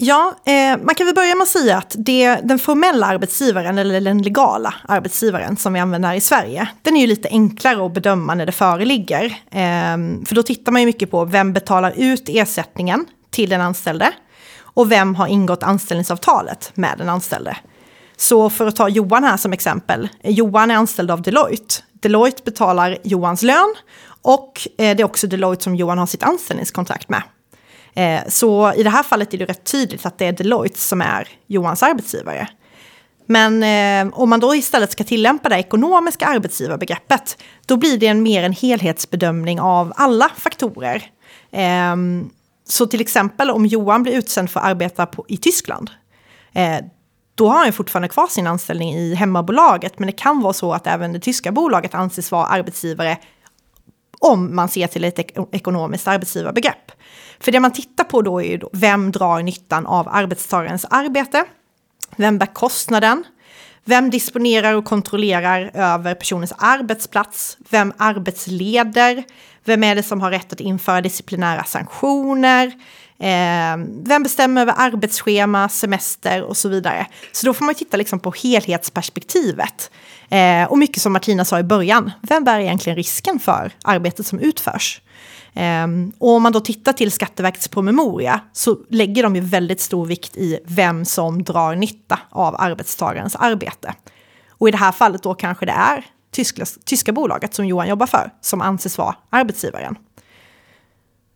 Ja, 0.01 0.35
eh, 0.45 0.79
man 0.83 0.95
kan 0.95 1.07
väl 1.07 1.15
börja 1.15 1.35
med 1.35 1.43
att 1.43 1.49
säga 1.49 1.79
att 1.79 1.95
det, 1.99 2.35
den 2.35 2.59
formella 2.59 3.07
arbetsgivaren, 3.07 3.79
eller 3.79 4.01
den 4.01 4.23
legala 4.23 4.75
arbetsgivaren 4.89 5.57
som 5.57 5.73
vi 5.73 5.81
använder 5.81 6.09
här 6.09 6.17
i 6.17 6.21
Sverige, 6.21 6.69
den 6.83 6.97
är 6.97 7.01
ju 7.01 7.07
lite 7.07 7.29
enklare 7.29 7.87
att 7.87 7.95
bedöma 7.95 8.35
när 8.35 8.47
det 8.47 8.53
föreligger. 8.53 9.25
Eh, 9.51 9.97
för 10.27 10.35
då 10.35 10.43
tittar 10.43 10.73
man 10.73 10.83
ju 10.83 10.87
mycket 10.87 11.11
på 11.11 11.25
vem 11.25 11.53
betalar 11.53 11.93
ut 11.97 12.29
ersättningen 12.29 13.07
till 13.31 13.51
den 13.51 13.61
anställde 13.61 14.13
och 14.61 14.93
vem 14.93 15.15
har 15.15 15.27
ingått 15.27 15.63
anställningsavtalet 15.63 16.71
med 16.75 16.95
den 16.99 17.09
anställde. 17.09 17.57
Så 18.17 18.51
för 18.51 18.67
att 18.67 18.77
ta 18.77 18.89
Johan 18.89 19.25
här 19.25 19.37
som 19.37 19.53
exempel, 19.53 20.09
Johan 20.23 20.71
är 20.71 20.75
anställd 20.75 21.11
av 21.11 21.23
Deloitte. 21.23 21.75
Deloitte 21.93 22.43
betalar 22.45 22.99
Johans 23.05 23.43
lön 23.43 23.75
och 24.23 24.69
eh, 24.79 24.97
det 24.97 25.03
är 25.03 25.05
också 25.05 25.27
Deloitte 25.27 25.65
som 25.65 25.77
Johan 25.77 25.99
har 25.99 26.07
sitt 26.07 26.23
anställningskontrakt 26.23 27.09
med. 27.09 27.23
Eh, 27.95 28.21
så 28.29 28.73
i 28.75 28.83
det 28.83 28.91
här 28.91 29.03
fallet 29.03 29.35
är 29.35 29.39
det 29.39 29.45
rätt 29.45 29.65
tydligt 29.65 30.07
att 30.07 30.19
det 30.19 30.27
är 30.27 30.33
Deloitte 30.33 30.79
som 30.79 31.01
är 31.01 31.29
Johans 31.47 31.83
arbetsgivare. 31.83 32.49
Men 33.27 33.63
eh, 33.63 34.19
om 34.19 34.31
man 34.31 34.41
då 34.41 34.55
istället 34.55 34.93
ska 34.93 35.05
tillämpa 35.05 35.49
det 35.49 35.57
ekonomiska 35.59 36.27
arbetsgivarbegreppet, 36.27 37.43
då 37.67 37.77
blir 37.77 37.99
det 37.99 38.07
en 38.07 38.23
mer 38.23 38.43
en 38.43 38.53
helhetsbedömning 38.53 39.61
av 39.61 39.93
alla 39.97 40.31
faktorer. 40.37 41.11
Eh, 41.51 41.97
så 42.69 42.87
till 42.87 43.01
exempel 43.01 43.51
om 43.51 43.67
Johan 43.67 44.03
blir 44.03 44.19
utsänd 44.19 44.51
för 44.51 44.61
att 44.61 44.67
arbeta 44.67 45.07
på, 45.07 45.25
i 45.29 45.37
Tyskland, 45.37 45.91
eh, 46.53 46.77
då 47.35 47.49
har 47.49 47.65
han 47.65 47.73
fortfarande 47.73 48.09
kvar 48.09 48.27
sin 48.27 48.47
anställning 48.47 48.95
i 48.95 49.15
hemmabolaget, 49.15 49.99
men 49.99 50.07
det 50.07 50.13
kan 50.13 50.41
vara 50.41 50.53
så 50.53 50.73
att 50.73 50.87
även 50.87 51.13
det 51.13 51.21
tyska 51.21 51.53
bolaget 51.53 51.95
anses 51.95 52.31
vara 52.31 52.47
arbetsgivare 52.47 53.19
om 54.21 54.57
man 54.57 54.69
ser 54.69 54.87
till 54.87 55.05
ett 55.05 55.19
ekonomiskt 55.53 56.09
arbetsgivarbegrepp. 56.09 56.93
För 57.41 57.53
det 57.53 57.61
man 57.61 57.73
tittar 57.73 58.05
på 58.05 58.23
då 58.23 58.43
är 58.43 58.51
ju 58.51 58.57
då, 58.57 58.71
vem 58.73 59.13
drar 59.13 59.43
nyttan 59.43 59.87
av 59.87 60.09
arbetstagarens 60.09 60.85
arbete? 60.91 61.45
Vem 62.17 62.39
bär 62.39 62.47
kostnaden? 62.47 63.25
Vem 63.85 64.11
disponerar 64.11 64.75
och 64.75 64.85
kontrollerar 64.85 65.71
över 65.75 66.15
personens 66.15 66.53
arbetsplats? 66.59 67.59
Vem 67.71 67.93
arbetsleder? 67.97 69.25
Vem 69.69 69.85
är 69.85 69.95
det 69.95 70.03
som 70.03 70.21
har 70.21 70.31
rätt 70.31 70.53
att 70.53 70.61
införa 70.61 71.01
disciplinära 71.01 71.65
sanktioner? 71.65 72.67
Eh, 73.19 73.77
vem 74.03 74.23
bestämmer 74.23 74.61
över 74.61 74.75
arbetsschema, 74.77 75.69
semester 75.69 76.43
och 76.43 76.57
så 76.57 76.69
vidare? 76.69 77.07
Så 77.33 77.47
då 77.47 77.55
får 77.55 77.65
man 77.65 77.75
titta 77.75 77.97
liksom 77.97 78.21
på 78.21 78.35
helhetsperspektivet. 78.43 79.91
Eh, 80.29 80.65
och 80.65 80.79
mycket 80.79 81.03
som 81.03 81.13
Martina 81.13 81.45
sa 81.45 81.59
i 81.59 81.63
början, 81.63 82.11
vem 82.23 82.45
bär 82.45 82.61
egentligen 82.61 82.97
risken 82.97 83.39
för 83.39 83.73
arbetet 83.85 84.27
som 84.27 84.39
utförs? 84.39 85.01
Ehm, 85.55 86.13
och 86.19 86.31
om 86.31 86.43
man 86.43 86.53
då 86.53 86.61
tittar 86.61 86.93
till 86.93 87.13
Skatteverkets 87.13 87.69
promemoria 87.69 88.41
så 88.53 88.79
lägger 88.91 89.23
de 89.23 89.37
ju 89.37 89.43
väldigt 89.43 89.81
stor 89.81 90.07
vikt 90.07 90.37
i 90.37 90.59
vem 90.65 91.05
som 91.05 91.43
drar 91.43 91.75
nytta 91.75 92.19
av 92.31 92.57
arbetstagarens 92.59 93.37
arbete. 93.37 93.95
Och 94.51 94.69
i 94.69 94.71
det 94.71 94.79
här 94.79 94.93
fallet 94.93 95.23
då 95.23 95.35
kanske 95.35 95.67
det 95.67 95.73
är 95.73 96.05
tyska, 96.31 96.65
tyska 96.85 97.13
bolaget 97.13 97.55
som 97.55 97.67
Johan 97.67 97.89
jobbar 97.89 98.07
för 98.07 98.31
som 98.41 98.61
anses 98.61 98.99
vara 98.99 99.17
arbetsgivaren. 99.31 99.99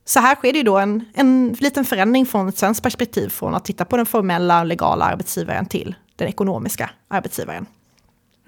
Så 0.05 0.21
här 0.21 0.35
sker 0.35 0.53
det 0.53 0.59
ju 0.59 0.65
då 0.65 0.79
en, 0.79 1.05
en 1.15 1.57
liten 1.61 1.85
förändring 1.85 2.27
från 2.27 2.49
ett 2.49 2.59
svenskt 2.59 2.83
perspektiv 2.83 3.29
från 3.29 3.55
att 3.55 3.65
titta 3.65 3.85
på 3.85 3.97
den 3.97 4.07
formella 4.07 4.65
legala 4.65 5.05
arbetsgivaren 5.05 5.67
till 5.67 5.95
den 6.17 6.29
ekonomiska 6.29 6.91
arbetsgivaren. 7.09 7.67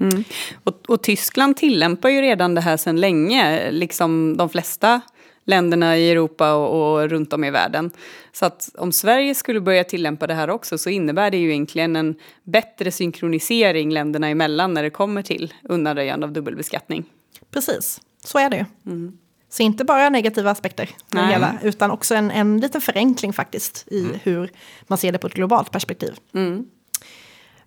Mm. 0.01 0.25
Och, 0.65 0.75
och, 0.89 1.03
Tyskland 1.03 1.57
tillämpar 1.57 2.09
ju 2.09 2.21
redan 2.21 2.55
det 2.55 2.61
här 2.61 2.77
sedan 2.77 3.01
länge, 3.01 3.71
liksom 3.71 4.37
de 4.37 4.49
flesta 4.49 5.01
länderna 5.45 5.97
i 5.97 6.11
Europa 6.11 6.55
och, 6.55 6.93
och, 6.93 7.09
runt 7.09 7.33
om 7.33 7.45
i 7.45 7.51
världen. 7.51 7.91
Så 8.33 8.47
att 8.47 8.71
om 8.79 8.93
Sverige 8.93 9.35
skulle 9.35 9.61
börja 9.61 9.85
tillämpa 9.85 10.27
det 10.27 10.35
här 10.35 10.51
också 10.51 10.79
så 10.79 10.91
innebär 10.91 11.31
det 11.31 11.37
ju 11.37 11.51
egentligen 11.51 11.97
en 11.97 12.15
bättre 12.43 12.91
synkronisering 12.91 13.91
länderna 13.91 14.29
emellan 14.29 14.75
när 14.75 14.83
det 14.83 14.91
kommer 14.91 15.23
till 15.23 15.55
undanröjande 15.63 16.27
av 16.27 16.33
dubbelbeskattning. 16.33 17.05
Precis, 17.51 18.01
så 18.25 18.39
är 18.39 18.51
det 18.51 18.57
ju. 18.57 18.93
Mm. 18.93 19.19
Så 19.49 19.63
inte 19.63 19.85
bara 19.85 20.09
negativa 20.09 20.51
aspekter 20.51 20.91
med 21.11 21.29
hela, 21.29 21.59
utan 21.63 21.91
också 21.91 22.15
en, 22.15 22.31
en 22.31 22.61
liten 22.61 22.81
förenkling 22.81 23.33
faktiskt 23.33 23.85
i 23.91 24.01
mm. 24.01 24.19
hur 24.23 24.51
man 24.87 24.99
ser 24.99 25.13
det 25.13 25.19
på 25.19 25.27
ett 25.27 25.35
globalt 25.35 25.71
perspektiv. 25.71 26.15
Mm. 26.35 26.67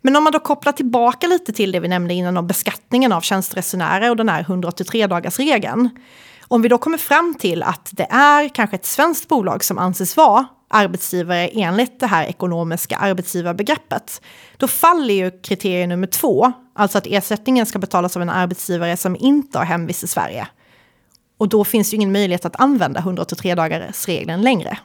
Men 0.02 0.16
om 0.16 0.24
man 0.24 0.34
då 0.34 0.40
kopplar 0.40 0.72
tillbaka 0.72 1.28
lite 1.28 1.54
till 1.54 1.72
det 1.72 1.80
vi 1.80 1.88
nämnde 1.88 2.14
innan 2.14 2.38
om 2.38 2.48
beskattningen 2.48 3.12
av 3.12 3.22
tjänsteresenärer 3.22 4.10
och 4.10 4.16
den 4.16 4.30
här 4.30 4.44
183-dagarsregeln 4.44 5.90
om 6.48 6.62
vi 6.62 6.70
då 6.70 6.78
kommer 6.78 6.98
fram 6.98 7.36
till 7.40 7.64
att 7.64 7.90
det 7.92 8.08
är 8.10 8.50
kanske 8.50 8.76
ett 8.76 8.86
svenskt 8.86 9.28
bolag 9.28 9.64
som 9.64 9.78
anses 9.78 10.18
vara 10.18 10.46
arbetsgivare 10.70 11.48
enligt 11.48 12.00
det 12.00 12.08
här 12.08 12.26
ekonomiska 12.26 12.98
arbetsgivarbegreppet, 12.98 14.22
då 14.58 14.68
faller 14.68 15.14
ju 15.14 15.32
kriterie 15.42 15.88
nummer 15.88 16.08
två, 16.08 16.52
alltså 16.76 16.98
att 16.98 17.08
ersättningen 17.08 17.66
ska 17.66 17.80
betalas 17.80 18.16
av 18.16 18.22
en 18.22 18.30
arbetsgivare 18.30 18.98
som 18.98 19.16
inte 19.16 19.58
har 19.58 19.66
hemvist 19.66 20.04
i 20.04 20.08
Sverige. 20.08 20.48
Och 21.38 21.50
då 21.50 21.64
finns 21.64 21.94
ju 21.94 21.96
ingen 21.96 22.12
möjlighet 22.12 22.46
att 22.46 22.62
använda 22.62 23.00
183-dagarsregeln 23.00 24.42
längre. 24.44 24.78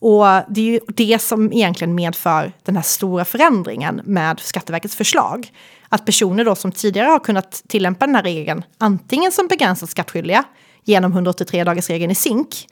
Och 0.00 0.24
det 0.48 0.60
är 0.60 0.64
ju 0.64 0.80
det 0.88 1.18
som 1.22 1.52
egentligen 1.52 1.94
medför 1.94 2.52
den 2.62 2.76
här 2.76 2.82
stora 2.82 3.24
förändringen 3.24 4.00
med 4.04 4.40
Skatteverkets 4.40 4.96
förslag. 4.96 5.52
Att 5.88 6.04
personer 6.04 6.44
då 6.44 6.54
som 6.54 6.72
tidigare 6.72 7.08
har 7.08 7.18
kunnat 7.18 7.62
tillämpa 7.68 8.06
den 8.06 8.14
här 8.14 8.22
regeln 8.22 8.64
antingen 8.78 9.32
som 9.32 9.46
begränsat 9.46 9.90
skattskyldiga 9.90 10.44
genom 10.88 11.12
183-dagarsregeln 11.12 12.10
i 12.10 12.14
SINK 12.14 12.68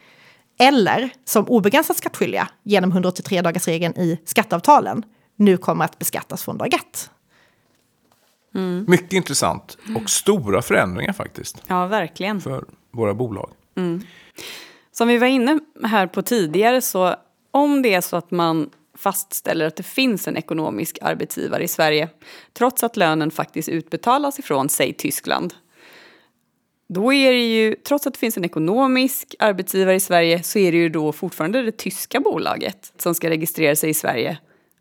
eller 0.58 1.10
som 1.24 1.48
obegränsat 1.48 1.96
skattskyldiga 1.96 2.48
genom 2.62 2.92
183-dagarsregeln 2.92 3.98
i 3.98 4.20
skatteavtalen 4.24 5.04
nu 5.36 5.56
kommer 5.56 5.84
att 5.84 5.98
beskattas 5.98 6.44
från 6.44 6.58
dag 6.58 6.74
ett. 6.74 7.10
Mm. 8.54 8.84
Mycket 8.88 9.12
intressant 9.12 9.78
och 9.96 10.10
stora 10.10 10.62
förändringar 10.62 11.12
faktiskt. 11.12 11.62
Ja, 11.66 11.86
verkligen. 11.86 12.40
För 12.40 12.64
våra 12.90 13.14
bolag. 13.14 13.50
Mm. 13.76 14.02
Som 14.92 15.08
vi 15.08 15.18
var 15.18 15.26
inne 15.26 15.60
här 15.84 16.06
på 16.06 16.22
tidigare 16.22 16.82
så 16.82 17.14
om 17.50 17.82
det 17.82 17.94
är 17.94 18.00
så 18.00 18.16
att 18.16 18.30
man 18.30 18.70
fastställer 18.98 19.66
att 19.66 19.76
det 19.76 19.82
finns 19.82 20.28
en 20.28 20.36
ekonomisk 20.36 20.98
arbetsgivare 21.02 21.62
i 21.62 21.68
Sverige 21.68 22.08
trots 22.52 22.84
att 22.84 22.96
lönen 22.96 23.30
faktiskt 23.30 23.68
utbetalas 23.68 24.38
ifrån, 24.38 24.68
säg 24.68 24.92
Tyskland 24.92 25.54
då 26.88 27.12
är 27.12 27.32
det 27.32 27.46
ju, 27.46 27.74
trots 27.74 28.06
att 28.06 28.12
det 28.14 28.18
finns 28.18 28.36
en 28.36 28.44
ekonomisk 28.44 29.34
arbetsgivare 29.38 29.94
i 29.94 30.00
Sverige, 30.00 30.42
så 30.42 30.58
är 30.58 30.72
det 30.72 30.78
ju 30.78 30.88
då 30.88 31.12
fortfarande 31.12 31.62
det 31.62 31.72
tyska 31.72 32.20
bolaget 32.20 32.92
som 32.98 33.14
ska 33.14 33.30
registrera 33.30 33.76
sig 33.76 33.90
i 33.90 33.94
Sverige 33.94 34.38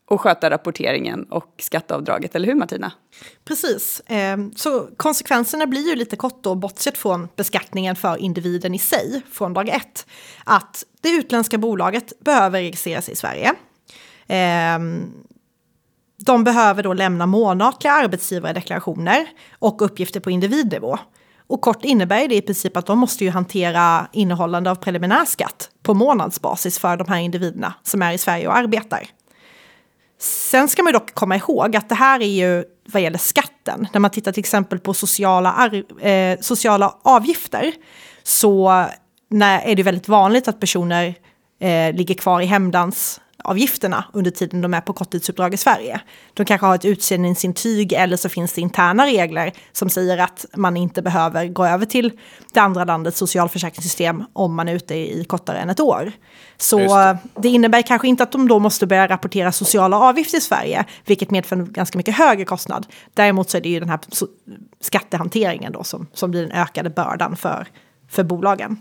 och 0.08 0.22
sköta 0.22 0.50
rapporteringen 0.50 1.24
och 1.24 1.54
skatteavdraget, 1.60 2.36
eller 2.36 2.48
hur 2.48 2.56
Martina? 2.56 2.92
Precis, 3.46 4.02
ehm, 4.08 4.52
så 4.56 4.90
konsekvenserna 4.98 5.68
blir 5.68 5.90
ju 5.90 5.96
lite 5.96 6.16
kort 6.16 6.44
då, 6.44 6.56
bortsett 6.56 6.98
från 6.98 7.28
beskattningen 7.36 7.96
för 7.96 8.18
individen 8.18 8.76
i 8.76 8.80
sig 8.80 9.22
från 9.32 9.54
dag 9.54 9.70
ett, 9.70 10.06
att 10.44 10.84
det 11.02 11.10
utländska 11.10 11.58
bolaget 11.58 12.20
behöver 12.20 12.60
registrera 12.62 13.02
sig 13.02 13.14
i 13.14 13.18
Sverige. 13.18 13.54
Ehm, 14.28 15.14
de 16.18 16.44
behöver 16.44 16.84
då 16.84 16.94
lämna 16.94 17.26
månatliga 17.26 17.94
arbetsgivardeklarationer 17.94 19.28
och 19.60 19.82
uppgifter 19.82 20.20
på 20.20 20.32
individnivå. 20.32 20.98
Och 21.48 21.62
kort 21.62 21.86
innebär 21.86 22.28
det 22.28 22.36
i 22.36 22.42
princip 22.42 22.78
att 22.78 22.86
de 22.86 23.00
måste 23.00 23.24
ju 23.24 23.30
hantera 23.30 24.08
innehållande 24.12 24.72
av 24.72 24.76
preliminärskatt 24.76 25.70
på 25.84 25.94
månadsbasis 25.94 26.80
för 26.80 26.98
de 26.98 27.08
här 27.08 27.20
individerna 27.20 27.74
som 27.84 28.02
är 28.02 28.14
i 28.14 28.18
Sverige 28.18 28.48
och 28.48 28.58
arbetar. 28.58 29.08
Sen 30.20 30.68
ska 30.68 30.84
man 30.84 30.94
dock 30.94 31.14
komma 31.14 31.36
ihåg 31.36 31.76
att 31.76 31.90
det 31.90 31.96
här 31.96 32.20
är 32.20 32.26
ju 32.26 32.64
vad 32.86 33.02
gäller 33.02 33.18
skatten. 33.18 33.88
När 33.94 34.00
man 34.00 34.12
tittar 34.12 34.32
till 34.32 34.40
exempel 34.40 34.80
på 34.80 34.94
sociala, 34.94 35.72
eh, 36.02 36.40
sociala 36.42 36.96
avgifter 37.02 37.74
så 38.24 38.86
när, 39.30 39.60
är 39.60 39.76
det 39.76 39.84
väldigt 39.84 40.08
vanligt 40.08 40.48
att 40.48 40.60
personer 40.60 41.16
eh, 41.60 41.94
ligger 41.94 42.16
kvar 42.16 42.42
i 42.42 42.46
hemdans 42.46 43.22
avgifterna 43.46 44.06
under 44.14 44.32
tiden 44.32 44.62
de 44.62 44.74
är 44.74 44.82
på 44.82 44.94
korttidsuppdrag 44.94 45.54
i 45.54 45.58
Sverige. 45.58 46.02
De 46.34 46.46
kanske 46.46 46.68
har 46.68 46.76
ett 46.76 46.86
utsändningsintyg 46.86 47.94
eller 47.94 48.18
så 48.18 48.30
finns 48.30 48.54
det 48.54 48.62
interna 48.62 49.06
regler 49.06 49.52
som 49.72 49.90
säger 49.90 50.18
att 50.18 50.46
man 50.56 50.78
inte 50.78 51.02
behöver 51.02 51.48
gå 51.48 51.66
över 51.66 51.86
till 51.86 52.12
det 52.54 52.60
andra 52.60 52.84
landets 52.84 53.18
socialförsäkringssystem 53.18 54.24
om 54.34 54.56
man 54.56 54.70
är 54.70 54.74
ute 54.74 54.96
i 54.96 55.26
kortare 55.26 55.58
än 55.58 55.70
ett 55.70 55.80
år. 55.80 56.12
Så 56.58 56.78
det. 56.78 57.18
det. 57.36 57.50
innebär 57.50 57.82
kanske 57.82 58.08
inte 58.08 58.24
att 58.24 58.32
de 58.32 58.48
då 58.48 58.60
måste 58.60 58.88
börja 58.88 59.08
rapportera 59.08 59.52
sociala 59.52 59.98
avgifter 60.00 60.38
i 60.38 60.42
Sverige, 60.42 60.86
vilket 61.06 61.32
medför 61.32 61.56
en 61.56 61.74
ganska 61.74 61.98
mycket 61.98 62.16
högre 62.16 62.46
kostnad. 62.46 62.88
Däremot 63.14 63.50
så 63.50 63.58
är 63.58 63.62
det 63.62 63.70
ju 63.70 63.80
den 63.80 63.90
här 63.90 64.00
skattehanteringen 64.82 65.72
då 65.72 65.84
som, 65.84 66.08
som 66.14 66.32
blir 66.32 66.42
den 66.42 66.52
ökade 66.52 66.90
bördan 66.90 67.36
för, 67.38 67.68
för 68.10 68.24
bolagen. 68.24 68.80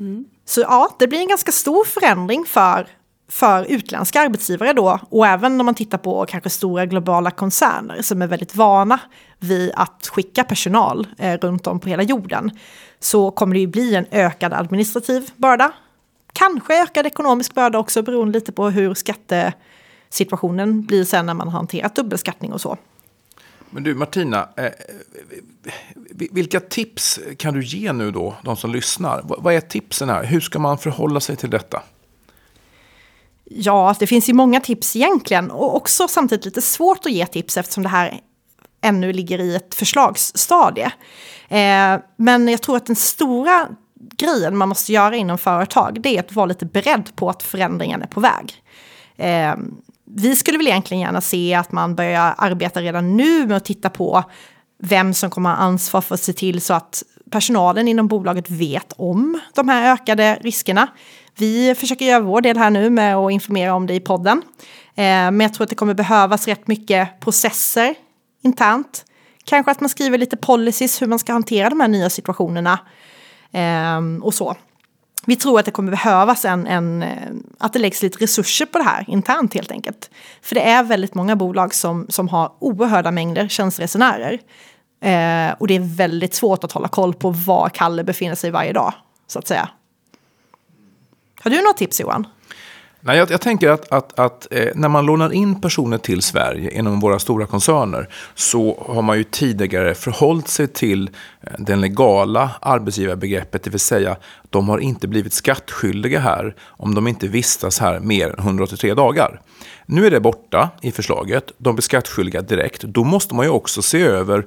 Mm. 0.00 0.24
Så 0.44 0.60
ja, 0.60 0.96
det 0.98 1.06
blir 1.06 1.20
en 1.20 1.28
ganska 1.28 1.52
stor 1.52 1.84
förändring 1.84 2.44
för 2.44 2.86
för 3.28 3.64
utländska 3.64 4.20
arbetsgivare 4.20 4.72
då, 4.72 5.00
och 5.10 5.26
även 5.26 5.60
om 5.60 5.66
man 5.66 5.74
tittar 5.74 5.98
på 5.98 6.26
kanske 6.28 6.50
stora 6.50 6.86
globala 6.86 7.30
koncerner 7.30 8.02
som 8.02 8.22
är 8.22 8.26
väldigt 8.26 8.56
vana 8.56 9.00
vid 9.38 9.72
att 9.74 10.10
skicka 10.12 10.44
personal 10.44 11.06
eh, 11.18 11.38
runt 11.38 11.66
om 11.66 11.80
på 11.80 11.88
hela 11.88 12.02
jorden, 12.02 12.50
så 13.00 13.30
kommer 13.30 13.54
det 13.54 13.60
ju 13.60 13.66
bli 13.66 13.94
en 13.94 14.06
ökad 14.10 14.52
administrativ 14.52 15.30
börda. 15.36 15.72
Kanske 16.32 16.82
ökad 16.82 17.06
ekonomisk 17.06 17.54
börda 17.54 17.78
också 17.78 18.02
beroende 18.02 18.38
lite 18.38 18.52
på 18.52 18.70
hur 18.70 18.94
skattesituationen 18.94 20.82
blir 20.82 21.04
sen 21.04 21.26
när 21.26 21.34
man 21.34 21.48
har 21.48 21.58
hanterat 21.58 21.96
dubbelskattning 21.96 22.52
och 22.52 22.60
så. 22.60 22.76
Men 23.70 23.82
du 23.82 23.94
Martina, 23.94 24.48
eh, 24.56 24.64
eh 24.64 24.72
vilka 26.30 26.60
tips 26.60 27.20
kan 27.36 27.54
du 27.54 27.64
ge 27.64 27.92
nu 27.92 28.10
då, 28.10 28.36
de 28.42 28.56
som 28.56 28.72
lyssnar? 28.72 29.22
Vad 29.24 29.54
är 29.54 29.60
tipsen 29.60 30.08
här? 30.08 30.24
Hur 30.24 30.40
ska 30.40 30.58
man 30.58 30.78
förhålla 30.78 31.20
sig 31.20 31.36
till 31.36 31.50
detta? 31.50 31.82
Ja, 33.50 33.88
alltså, 33.88 34.00
det 34.00 34.06
finns 34.06 34.28
ju 34.28 34.32
många 34.32 34.60
tips 34.60 34.96
egentligen 34.96 35.50
och 35.50 35.76
också 35.76 36.08
samtidigt 36.08 36.44
lite 36.44 36.62
svårt 36.62 37.06
att 37.06 37.12
ge 37.12 37.26
tips 37.26 37.56
eftersom 37.56 37.82
det 37.82 37.88
här 37.88 38.20
ännu 38.80 39.12
ligger 39.12 39.40
i 39.40 39.56
ett 39.56 39.74
förslagsstadie. 39.74 40.92
Eh, 41.48 42.00
men 42.16 42.48
jag 42.48 42.62
tror 42.62 42.76
att 42.76 42.86
den 42.86 42.96
stora 42.96 43.68
grejen 44.16 44.56
man 44.56 44.68
måste 44.68 44.92
göra 44.92 45.16
inom 45.16 45.38
företag 45.38 46.00
det 46.02 46.16
är 46.16 46.20
att 46.20 46.32
vara 46.32 46.46
lite 46.46 46.66
beredd 46.66 47.16
på 47.16 47.30
att 47.30 47.42
förändringen 47.42 48.02
är 48.02 48.06
på 48.06 48.20
väg. 48.20 48.62
Eh, 49.16 49.54
vi 50.04 50.36
skulle 50.36 50.58
väl 50.58 50.68
egentligen 50.68 51.00
gärna 51.00 51.20
se 51.20 51.54
att 51.54 51.72
man 51.72 51.94
börjar 51.94 52.34
arbeta 52.38 52.80
redan 52.80 53.16
nu 53.16 53.46
med 53.46 53.56
att 53.56 53.64
titta 53.64 53.90
på 53.90 54.24
vem 54.82 55.14
som 55.14 55.30
kommer 55.30 55.50
ha 55.50 55.56
ansvar 55.56 56.00
för 56.00 56.14
att 56.14 56.22
se 56.22 56.32
till 56.32 56.60
så 56.60 56.74
att 56.74 57.02
personalen 57.30 57.88
inom 57.88 58.08
bolaget 58.08 58.50
vet 58.50 58.92
om 58.96 59.40
de 59.54 59.68
här 59.68 59.92
ökade 59.92 60.38
riskerna. 60.40 60.88
Vi 61.38 61.74
försöker 61.74 62.04
göra 62.04 62.20
vår 62.20 62.40
del 62.40 62.56
här 62.56 62.70
nu 62.70 62.90
med 62.90 63.16
att 63.16 63.32
informera 63.32 63.74
om 63.74 63.86
det 63.86 63.94
i 63.94 64.00
podden. 64.00 64.42
Eh, 64.88 65.04
men 65.04 65.40
jag 65.40 65.54
tror 65.54 65.64
att 65.64 65.70
det 65.70 65.76
kommer 65.76 65.94
behövas 65.94 66.46
rätt 66.46 66.66
mycket 66.66 67.20
processer 67.20 67.94
internt. 68.42 69.04
Kanske 69.44 69.70
att 69.70 69.80
man 69.80 69.88
skriver 69.88 70.18
lite 70.18 70.36
policies 70.36 71.02
hur 71.02 71.06
man 71.06 71.18
ska 71.18 71.32
hantera 71.32 71.70
de 71.70 71.80
här 71.80 71.88
nya 71.88 72.10
situationerna 72.10 72.78
ehm, 73.52 74.22
och 74.22 74.34
så. 74.34 74.56
Vi 75.26 75.36
tror 75.36 75.58
att 75.58 75.64
det 75.64 75.70
kommer 75.70 75.90
behövas 75.90 76.44
en, 76.44 76.66
en, 76.66 77.02
eh, 77.02 77.28
att 77.58 77.72
det 77.72 77.78
läggs 77.78 78.02
lite 78.02 78.24
resurser 78.24 78.66
på 78.66 78.78
det 78.78 78.84
här 78.84 79.04
internt 79.08 79.54
helt 79.54 79.70
enkelt. 79.70 80.10
För 80.42 80.54
det 80.54 80.60
är 80.60 80.82
väldigt 80.82 81.14
många 81.14 81.36
bolag 81.36 81.74
som, 81.74 82.06
som 82.08 82.28
har 82.28 82.52
oerhörda 82.58 83.10
mängder 83.10 83.48
tjänsteresenärer. 83.48 84.38
Eh, 85.00 85.54
och 85.58 85.66
det 85.66 85.76
är 85.76 85.96
väldigt 85.96 86.34
svårt 86.34 86.64
att 86.64 86.72
hålla 86.72 86.88
koll 86.88 87.14
på 87.14 87.30
var 87.30 87.68
Kalle 87.68 88.04
befinner 88.04 88.34
sig 88.34 88.50
varje 88.50 88.72
dag, 88.72 88.92
så 89.26 89.38
att 89.38 89.46
säga. 89.46 89.68
Har 91.40 91.50
du 91.50 91.56
några 91.56 91.72
tips 91.72 92.00
Johan? 92.00 92.26
Nej, 93.00 93.18
jag, 93.18 93.30
jag 93.30 93.40
tänker 93.40 93.70
att, 93.70 93.92
att, 93.92 94.18
att 94.18 94.46
eh, 94.50 94.66
när 94.74 94.88
man 94.88 95.06
lånar 95.06 95.32
in 95.32 95.60
personer 95.60 95.98
till 95.98 96.22
Sverige 96.22 96.70
inom 96.70 97.00
våra 97.00 97.18
stora 97.18 97.46
koncerner 97.46 98.08
så 98.34 98.86
har 98.88 99.02
man 99.02 99.18
ju 99.18 99.24
tidigare 99.24 99.94
förhållit 99.94 100.48
sig 100.48 100.68
till 100.68 101.10
eh, 101.40 101.52
den 101.58 101.80
legala 101.80 102.50
arbetsgivarbegreppet, 102.60 103.62
det 103.62 103.70
vill 103.70 103.80
säga 103.80 104.16
de 104.50 104.68
har 104.68 104.78
inte 104.78 105.08
blivit 105.08 105.32
skattskyldiga 105.32 106.20
här 106.20 106.54
om 106.62 106.94
de 106.94 107.08
inte 107.08 107.28
vistas 107.28 107.78
här 107.78 108.00
mer 108.00 108.28
än 108.28 108.38
183 108.38 108.94
dagar. 108.94 109.40
Nu 109.86 110.06
är 110.06 110.10
det 110.10 110.20
borta 110.20 110.70
i 110.82 110.92
förslaget, 110.92 111.52
de 111.58 111.74
blir 111.74 111.82
skattskyldiga 111.82 112.42
direkt. 112.42 112.82
Då 112.82 113.04
måste 113.04 113.34
man 113.34 113.46
ju 113.46 113.50
också 113.50 113.82
se 113.82 114.02
över 114.02 114.46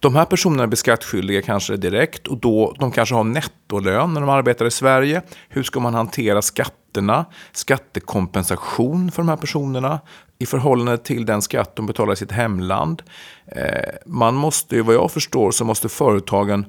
de 0.00 0.16
här 0.16 0.24
personerna 0.24 0.66
blir 0.66 0.76
skattskyldiga 0.76 1.42
kanske 1.42 1.76
direkt 1.76 2.26
och 2.26 2.38
då, 2.38 2.74
de 2.78 2.92
kanske 2.92 3.14
har 3.14 3.24
nettolön 3.24 4.14
när 4.14 4.20
de 4.20 4.30
arbetar 4.30 4.66
i 4.66 4.70
Sverige. 4.70 5.22
Hur 5.48 5.62
ska 5.62 5.80
man 5.80 5.94
hantera 5.94 6.42
skatterna, 6.42 7.24
skattekompensation 7.52 9.10
för 9.10 9.22
de 9.22 9.28
här 9.28 9.36
personerna 9.36 10.00
i 10.38 10.46
förhållande 10.46 10.98
till 10.98 11.26
den 11.26 11.42
skatt 11.42 11.76
de 11.76 11.86
betalar 11.86 12.12
i 12.12 12.16
sitt 12.16 12.32
hemland? 12.32 13.02
Eh, 13.46 13.94
man 14.06 14.34
måste, 14.34 14.76
ju, 14.76 14.82
vad 14.82 14.94
jag 14.94 15.10
förstår, 15.10 15.50
så 15.50 15.64
måste 15.64 15.88
företagen 15.88 16.66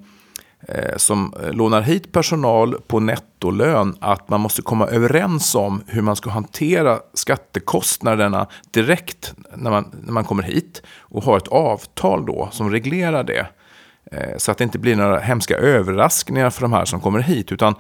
Eh, 0.67 0.97
som 0.97 1.33
eh, 1.43 1.51
lånar 1.53 1.81
hit 1.81 2.11
personal 2.11 2.75
på 2.87 2.99
nettolön 2.99 3.95
att 3.99 4.29
man 4.29 4.41
måste 4.41 4.61
komma 4.61 4.87
överens 4.87 5.55
om 5.55 5.83
hur 5.87 6.01
man 6.01 6.15
ska 6.15 6.29
hantera 6.29 6.99
skattekostnaderna 7.13 8.47
direkt 8.71 9.33
när 9.55 9.71
man, 9.71 9.91
när 10.03 10.11
man 10.11 10.23
kommer 10.23 10.43
hit 10.43 10.81
och 10.99 11.23
ha 11.23 11.37
ett 11.37 11.47
avtal 11.47 12.25
då 12.25 12.49
som 12.51 12.71
reglerar 12.71 13.23
det. 13.23 13.47
Eh, 14.11 14.37
så 14.37 14.51
att 14.51 14.57
det 14.57 14.63
inte 14.63 14.79
blir 14.79 14.95
några 14.95 15.19
hemska 15.19 15.57
överraskningar 15.57 16.49
för 16.49 16.61
de 16.61 16.73
här 16.73 16.85
som 16.85 16.99
kommer 16.99 17.19
hit. 17.19 17.51
Utan 17.51 17.75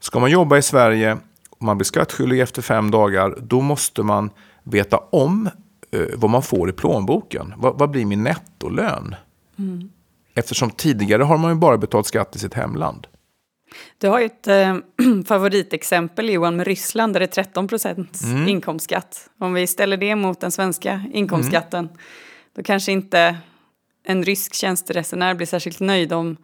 ska 0.00 0.20
man 0.20 0.30
jobba 0.30 0.58
i 0.58 0.62
Sverige 0.62 1.18
och 1.50 1.62
man 1.62 1.78
blir 1.78 1.84
skattskyldig 1.84 2.40
efter 2.40 2.62
fem 2.62 2.90
dagar, 2.90 3.34
då 3.40 3.60
måste 3.60 4.02
man 4.02 4.30
veta 4.62 4.96
om 4.96 5.50
vad 6.14 6.30
man 6.30 6.42
får 6.42 6.70
i 6.70 6.72
plånboken. 6.72 7.54
Vad, 7.56 7.78
vad 7.78 7.90
blir 7.90 8.04
min 8.04 8.22
nettolön? 8.22 9.14
Mm. 9.58 9.90
Eftersom 10.34 10.70
tidigare 10.70 11.22
har 11.22 11.38
man 11.38 11.50
ju 11.50 11.56
bara 11.56 11.78
betalt 11.78 12.06
skatt 12.06 12.36
i 12.36 12.38
sitt 12.38 12.54
hemland. 12.54 13.06
Du 13.98 14.08
har 14.08 14.20
ju 14.20 14.26
ett 14.26 14.48
eh, 14.48 14.76
favoritexempel 15.26 16.30
Johan 16.30 16.56
med 16.56 16.66
Ryssland 16.66 17.12
där 17.12 17.20
det 17.20 17.26
är 17.26 17.42
13 17.42 17.68
procents 17.68 18.24
mm. 18.24 18.48
inkomstskatt. 18.48 19.30
Om 19.38 19.54
vi 19.54 19.66
ställer 19.66 19.96
det 19.96 20.16
mot 20.16 20.40
den 20.40 20.50
svenska 20.50 21.04
inkomstskatten 21.12 21.84
mm. 21.84 21.96
då 22.56 22.62
kanske 22.62 22.92
inte 22.92 23.36
en 24.04 24.24
rysk 24.24 24.54
tjänsteresenär 24.54 25.34
blir 25.34 25.46
särskilt 25.46 25.80
nöjd 25.80 26.12
om 26.12 26.36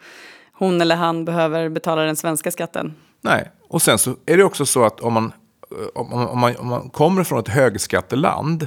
hon 0.53 0.81
eller 0.81 0.97
han 0.97 1.25
behöver 1.25 1.69
betala 1.69 2.03
den 2.03 2.17
svenska 2.17 2.51
skatten. 2.51 2.95
Nej, 3.21 3.51
och 3.69 3.83
sen 3.83 3.99
så 3.99 4.17
är 4.27 4.37
det 4.37 4.45
också 4.45 4.67
så 4.67 4.85
att 4.85 5.01
om 5.01 5.13
man, 5.13 5.33
om, 5.95 6.13
om 6.13 6.39
man, 6.39 6.57
om 6.57 6.67
man 6.67 6.91
kommer 6.91 7.25
från 7.25 7.39
ett 7.39 7.49
högskatteland, 7.49 8.67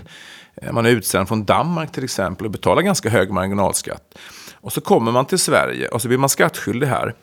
eh, 0.55 0.71
man 0.71 0.85
är 0.85 0.89
utsänd 0.89 1.27
från 1.27 1.45
Danmark 1.45 1.91
till 1.91 2.03
exempel 2.03 2.45
och 2.45 2.51
betalar 2.51 2.81
ganska 2.81 3.09
hög 3.09 3.31
marginalskatt 3.31 4.17
och 4.61 4.73
så 4.73 4.81
kommer 4.81 5.11
man 5.11 5.25
till 5.25 5.39
Sverige 5.39 5.87
och 5.87 6.01
så 6.01 6.07
blir 6.07 6.17
man 6.17 6.29
skattskyldig 6.29 6.87
här. 6.87 7.15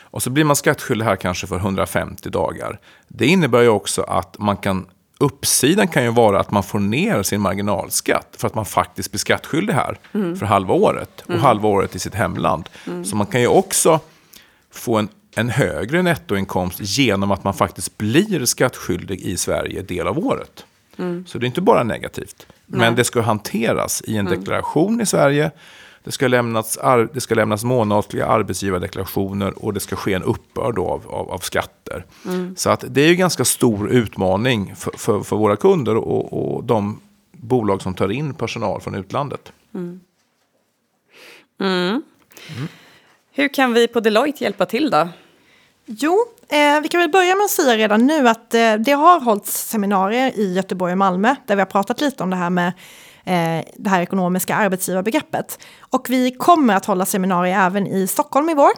Och 0.00 0.22
så 0.22 0.30
blir 0.30 0.44
man 0.44 0.56
skattskyldig 0.56 1.04
här 1.04 1.16
kanske 1.16 1.46
för 1.46 1.56
150 1.56 2.30
dagar. 2.30 2.80
Det 3.08 3.26
innebär 3.26 3.60
ju 3.60 3.68
också 3.68 4.02
att 4.02 4.38
man 4.38 4.56
kan 4.56 4.86
Uppsidan 5.18 5.88
kan 5.88 6.04
ju 6.04 6.10
vara 6.10 6.40
att 6.40 6.50
man 6.50 6.62
får 6.62 6.78
ner 6.78 7.22
sin 7.22 7.40
marginalskatt 7.40 8.36
för 8.38 8.46
att 8.46 8.54
man 8.54 8.64
faktiskt 8.64 9.10
blir 9.10 9.18
skattskyldig 9.18 9.72
här 9.72 9.98
mm. 10.14 10.36
för 10.36 10.46
halva 10.46 10.74
året 10.74 11.20
och 11.20 11.30
mm. 11.30 11.42
halva 11.42 11.68
året 11.68 11.94
i 11.94 11.98
sitt 11.98 12.14
hemland. 12.14 12.68
Mm. 12.86 13.04
Så 13.04 13.16
man 13.16 13.26
kan 13.26 13.40
ju 13.40 13.46
också 13.46 14.00
få 14.70 14.96
en, 14.96 15.08
en 15.36 15.48
högre 15.48 16.02
nettoinkomst 16.02 16.80
genom 16.80 17.30
att 17.30 17.44
man 17.44 17.54
faktiskt 17.54 17.98
blir 17.98 18.44
skattskyldig 18.44 19.20
i 19.20 19.36
Sverige 19.36 19.82
del 19.82 20.06
av 20.06 20.18
året. 20.18 20.66
Mm. 20.98 21.26
Så 21.26 21.38
det 21.38 21.44
är 21.44 21.48
inte 21.48 21.60
bara 21.60 21.82
negativt. 21.82 22.46
Nej. 22.66 22.80
Men 22.80 22.94
det 22.94 23.04
ska 23.04 23.20
hanteras 23.20 24.02
i 24.06 24.16
en 24.16 24.26
mm. 24.26 24.38
deklaration 24.38 25.00
i 25.00 25.06
Sverige 25.06 25.50
det 26.06 26.12
ska 26.12 26.28
lämnas, 26.28 26.78
det 27.12 27.20
ska 27.20 27.34
lämnas 27.34 27.64
månatliga 27.64 28.26
arbetsgivardeklarationer 28.26 29.64
och 29.64 29.74
det 29.74 29.80
ska 29.80 29.96
ske 29.96 30.14
en 30.14 30.22
uppbörd 30.22 30.78
av, 30.78 31.08
av, 31.08 31.30
av 31.30 31.38
skatter. 31.38 32.04
Mm. 32.24 32.56
Så 32.56 32.70
att 32.70 32.84
det 32.88 33.00
är 33.00 33.08
ju 33.08 33.14
ganska 33.14 33.44
stor 33.44 33.90
utmaning 33.90 34.76
för, 34.76 34.90
för, 34.90 35.22
för 35.22 35.36
våra 35.36 35.56
kunder 35.56 35.96
och, 35.96 36.54
och, 36.54 36.64
de 36.64 37.00
bolag 37.32 37.82
som 37.82 37.94
tar 37.94 38.08
in 38.08 38.34
personal 38.34 38.80
från 38.80 38.94
utlandet. 38.94 39.52
Mm. 39.74 40.00
Mm. 41.60 42.02
Hur 43.32 43.54
kan 43.54 43.72
vi 43.72 43.88
på 43.88 44.00
Deloitte 44.00 44.44
hjälpa 44.44 44.66
till 44.66 44.90
då? 44.90 45.08
Jo, 45.88 46.24
eh, 46.48 46.80
vi 46.82 46.88
kan 46.88 47.00
väl 47.00 47.10
börja 47.10 47.34
med 47.34 47.44
att 47.44 47.50
säga 47.50 47.76
redan 47.76 48.06
nu 48.06 48.28
att 48.28 48.54
eh, 48.54 48.74
det 48.74 48.92
har 48.92 49.20
hållits 49.20 49.68
seminarier 49.68 50.38
i 50.38 50.52
Göteborg 50.52 50.92
och 50.92 50.98
Malmö 50.98 51.34
där 51.46 51.56
vi 51.56 51.60
har 51.60 51.66
pratat 51.66 52.00
lite 52.00 52.22
om 52.22 52.30
det 52.30 52.36
här 52.36 52.50
med 52.50 52.68
eh, 53.24 53.64
det 53.76 53.90
här 53.90 54.02
ekonomiska 54.02 54.54
arbetsgivarbegreppet. 54.56 55.58
Och 55.80 56.06
vi 56.10 56.30
kommer 56.30 56.74
att 56.74 56.86
hålla 56.86 57.06
seminarier 57.06 57.66
även 57.66 57.86
i 57.86 58.06
Stockholm 58.06 58.48
i 58.48 58.54
vår. 58.54 58.70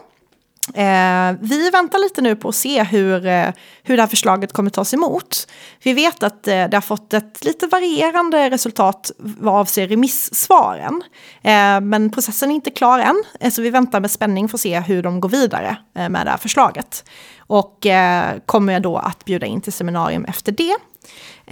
Eh, 0.73 1.37
vi 1.41 1.69
väntar 1.69 1.99
lite 1.99 2.21
nu 2.21 2.35
på 2.35 2.49
att 2.49 2.55
se 2.55 2.83
hur, 2.83 3.25
eh, 3.25 3.49
hur 3.83 3.97
det 3.97 4.03
här 4.03 4.07
förslaget 4.07 4.53
kommer 4.53 4.69
tas 4.69 4.93
emot. 4.93 5.47
Vi 5.83 5.93
vet 5.93 6.23
att 6.23 6.47
eh, 6.47 6.67
det 6.67 6.77
har 6.77 6.81
fått 6.81 7.13
ett 7.13 7.45
lite 7.45 7.67
varierande 7.67 8.49
resultat 8.49 9.11
vad 9.17 9.55
avser 9.55 9.87
remissvaren. 9.87 11.03
Eh, 11.41 11.81
men 11.81 12.09
processen 12.11 12.51
är 12.51 12.55
inte 12.55 12.71
klar 12.71 12.99
än, 12.99 13.23
eh, 13.39 13.51
så 13.51 13.61
vi 13.61 13.69
väntar 13.69 13.99
med 13.99 14.11
spänning 14.11 14.49
för 14.49 14.57
att 14.57 14.61
se 14.61 14.79
hur 14.79 15.03
de 15.03 15.19
går 15.19 15.29
vidare 15.29 15.77
eh, 15.95 16.09
med 16.09 16.25
det 16.25 16.29
här 16.29 16.37
förslaget. 16.37 17.09
Och 17.39 17.85
eh, 17.85 18.37
kommer 18.45 18.79
då 18.79 18.97
att 18.97 19.25
bjuda 19.25 19.45
in 19.45 19.61
till 19.61 19.73
seminarium 19.73 20.25
efter 20.25 20.51
det. 20.51 20.75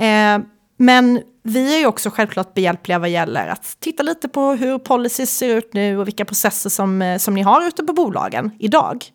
Eh, 0.06 0.40
men 0.78 1.22
vi 1.44 1.76
är 1.76 1.80
ju 1.80 1.86
också 1.86 2.10
självklart 2.10 2.54
behjälpliga 2.54 3.00
vad 3.00 3.10
gäller 3.10 3.48
att 3.48 3.78
titta 3.80 4.04
lite 4.04 4.28
på 4.28 4.52
hur 4.52 4.78
policies 4.78 5.38
ser 5.38 5.56
ut 5.56 5.74
nu 5.74 5.98
och 5.98 6.08
vilka 6.08 6.26
processer 6.26 6.70
som, 6.70 7.02
eh, 7.02 7.18
som 7.18 7.34
ni 7.34 7.42
har 7.42 7.68
ute 7.68 7.84
på 7.84 7.94
bolagen 7.94 8.52
idag. 8.60 9.06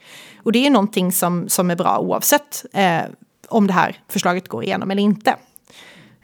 Och 0.42 0.52
det 0.52 0.66
är 0.66 0.70
någonting 0.70 1.12
som, 1.12 1.48
som 1.48 1.70
är 1.70 1.76
bra 1.76 1.98
oavsett 1.98 2.64
eh, 2.72 3.00
om 3.48 3.66
det 3.66 3.72
här 3.72 3.96
förslaget 4.08 4.48
går 4.48 4.64
igenom 4.64 4.90
eller 4.90 5.02
inte. 5.02 5.30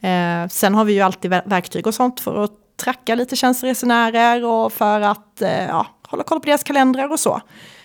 Eh, 0.00 0.48
sen 0.48 0.74
har 0.74 0.84
vi 0.84 0.92
ju 0.92 1.00
alltid 1.00 1.30
verktyg 1.30 1.86
och 1.86 1.94
sånt 1.94 2.20
för 2.20 2.44
att 2.44 2.52
tracka 2.76 3.14
lite 3.14 3.36
tjänsteresenärer 3.36 4.44
och 4.44 4.72
för 4.72 5.00
att 5.00 5.42
eh, 5.42 5.66
ja, 5.66 5.86
hålla 6.08 6.22
koll 6.22 6.40
på 6.40 6.46
deras 6.46 6.62
kalendrar 6.62 7.12
och 7.12 7.20
så. 7.20 7.40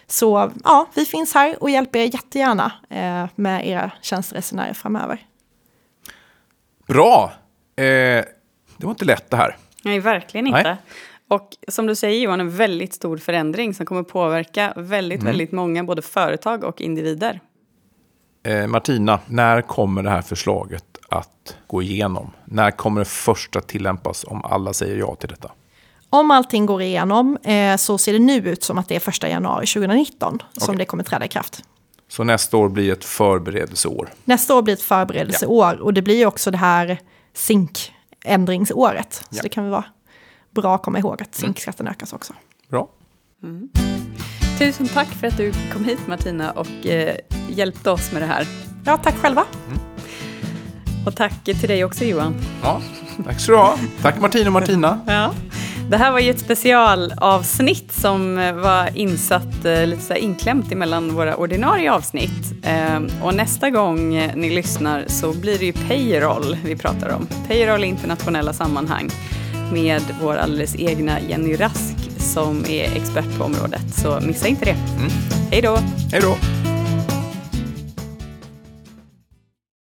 Så 0.08 0.52
ja, 0.64 0.88
vi 0.94 1.06
finns 1.06 1.34
här 1.34 1.64
och 1.64 1.70
hjälper 1.70 2.00
er 2.00 2.04
jättegärna 2.04 2.72
eh, 2.90 3.26
med 3.36 3.68
era 3.68 3.92
tjänsteresenärer 4.02 4.74
framöver. 4.74 5.26
Bra! 6.88 7.34
Eh, 7.76 7.84
det 8.78 8.86
var 8.86 8.92
inte 8.92 9.06
lätt 9.06 9.30
det 9.30 9.38
här. 9.38 9.58
Nej, 9.84 10.00
verkligen 10.00 10.48
inte. 10.48 10.64
Nej. 10.64 10.78
Och 11.28 11.50
som 11.68 11.88
du 11.88 11.96
säger 11.96 12.20
Johan, 12.20 12.40
en 12.40 12.58
väldigt 12.58 12.94
stor 12.94 13.18
förändring 13.18 13.74
som 13.74 13.86
kommer 13.86 14.04
påverka 14.04 14.74
väldigt, 14.76 15.20
mm. 15.20 15.32
väldigt 15.32 15.52
många, 15.52 15.84
både 15.84 16.02
företag 16.02 16.64
och 16.64 16.82
individer. 16.82 17.40
Eh, 18.44 18.68
Martina, 18.68 19.20
när 19.28 19.62
kommer 19.62 20.04
det 20.04 20.10
här 20.10 20.22
förslaget 20.22 20.86
att 21.10 21.58
gå 21.68 21.82
igenom? 21.82 22.32
När 22.46 22.72
kommer 22.72 23.02
det 23.02 23.06
först 23.06 23.56
att 23.56 23.68
tillämpas 23.68 24.24
om 24.24 24.46
alla 24.46 24.74
säger 24.74 24.98
ja 24.98 25.16
till 25.16 25.30
detta? 25.30 25.52
Om 26.10 26.32
allting 26.32 26.66
går 26.66 26.82
igenom 26.82 27.38
eh, 27.44 27.76
så 27.76 27.98
ser 27.98 28.14
det 28.14 28.20
nu 28.20 28.38
ut 28.38 28.64
som 28.64 28.78
att 28.78 28.88
det 28.88 28.96
är 28.96 29.00
första 29.00 29.30
januari 29.30 29.66
2019 29.66 30.36
okay. 30.36 30.46
som 30.54 30.78
det 30.78 30.86
kommer 30.86 31.04
träda 31.04 31.26
i 31.26 31.28
kraft. 31.28 31.64
Så 32.08 32.24
nästa 32.24 32.58
år 32.58 32.70
blir 32.70 32.94
ett 32.94 33.06
förberedelseår? 33.06 34.10
Nästa 34.26 34.56
år 34.56 34.62
blir 34.62 34.74
ett 34.74 34.82
förberedelseår 34.82 35.76
ja. 35.78 35.84
och 35.84 35.94
det 35.94 36.02
blir 36.02 36.26
också 36.26 36.52
det 36.52 36.58
här 36.58 37.00
SINK-ändringsåret. 37.34 39.26
Så 39.32 39.42
det 39.42 39.50
kan 39.50 39.70
vara 39.70 39.86
bra 40.52 40.76
att 40.76 40.84
komma 40.84 41.00
ihåg 41.00 41.22
att 41.22 41.36
SINK-skatten 41.36 41.88
ökas 41.88 42.14
också. 42.14 42.34
Bra. 42.70 42.90
Mm. 43.44 43.70
Tusen 44.60 44.88
tack 44.88 45.08
för 45.08 45.28
att 45.28 45.38
du 45.38 45.54
kom 45.74 45.86
hit 45.86 46.08
Martina 46.08 46.52
och 46.52 46.86
eh, 46.86 47.16
hjälpte 47.50 47.92
oss 47.92 48.12
med 48.12 48.22
det 48.22 48.26
här. 48.26 48.48
Ja, 48.86 48.98
tack 48.98 49.16
själva. 49.16 49.46
Mm. 49.68 49.80
Och 51.06 51.16
tack 51.16 51.44
till 51.44 51.60
dig 51.60 51.86
också 51.86 52.06
Johan. 52.06 52.36
Ja, 52.64 52.82
tack 53.26 53.40
så 53.40 53.52
du 53.52 53.58
ha. 53.58 53.78
Tack 54.02 54.22
Martina 54.22 54.48
och 54.48 54.54
Martina. 54.54 55.00
ja. 55.08 55.34
Det 55.90 55.98
här 55.98 56.12
var 56.12 56.20
ju 56.20 56.30
ett 56.30 56.40
specialavsnitt 56.40 57.92
som 57.92 58.36
var 58.36 58.98
insatt 58.98 59.66
eh, 59.66 59.88
lite 59.88 60.02
så 60.02 60.14
inklämt 60.14 60.72
emellan 60.72 61.16
våra 61.16 61.36
ordinarie 61.36 61.92
avsnitt. 61.92 62.54
Eh, 62.64 63.24
och 63.24 63.36
nästa 63.36 63.70
gång 63.70 64.10
ni 64.36 64.50
lyssnar 64.50 65.04
så 65.08 65.34
blir 65.34 65.60
det 65.60 65.66
ju 65.66 65.74
payroll 65.74 66.58
vi 66.66 66.76
pratar 66.76 67.10
om. 67.10 67.28
Payroll 67.48 67.84
i 67.84 67.88
internationella 67.88 68.54
sammanhang 68.54 69.10
med 69.74 70.02
vår 70.22 70.36
alldeles 70.36 70.76
egna 70.76 71.20
Jenny 71.20 71.56
Rask 71.56 71.96
som 72.18 72.66
är 72.66 72.96
expert 72.96 73.38
på 73.38 73.44
området. 73.44 73.94
Så 73.96 74.20
missa 74.22 74.48
inte 74.48 74.66
det. 74.66 74.78
Mm. 74.98 75.12
Hej 75.52 75.62
då! 75.62 75.78
Hej 76.12 76.22
då! 76.22 76.73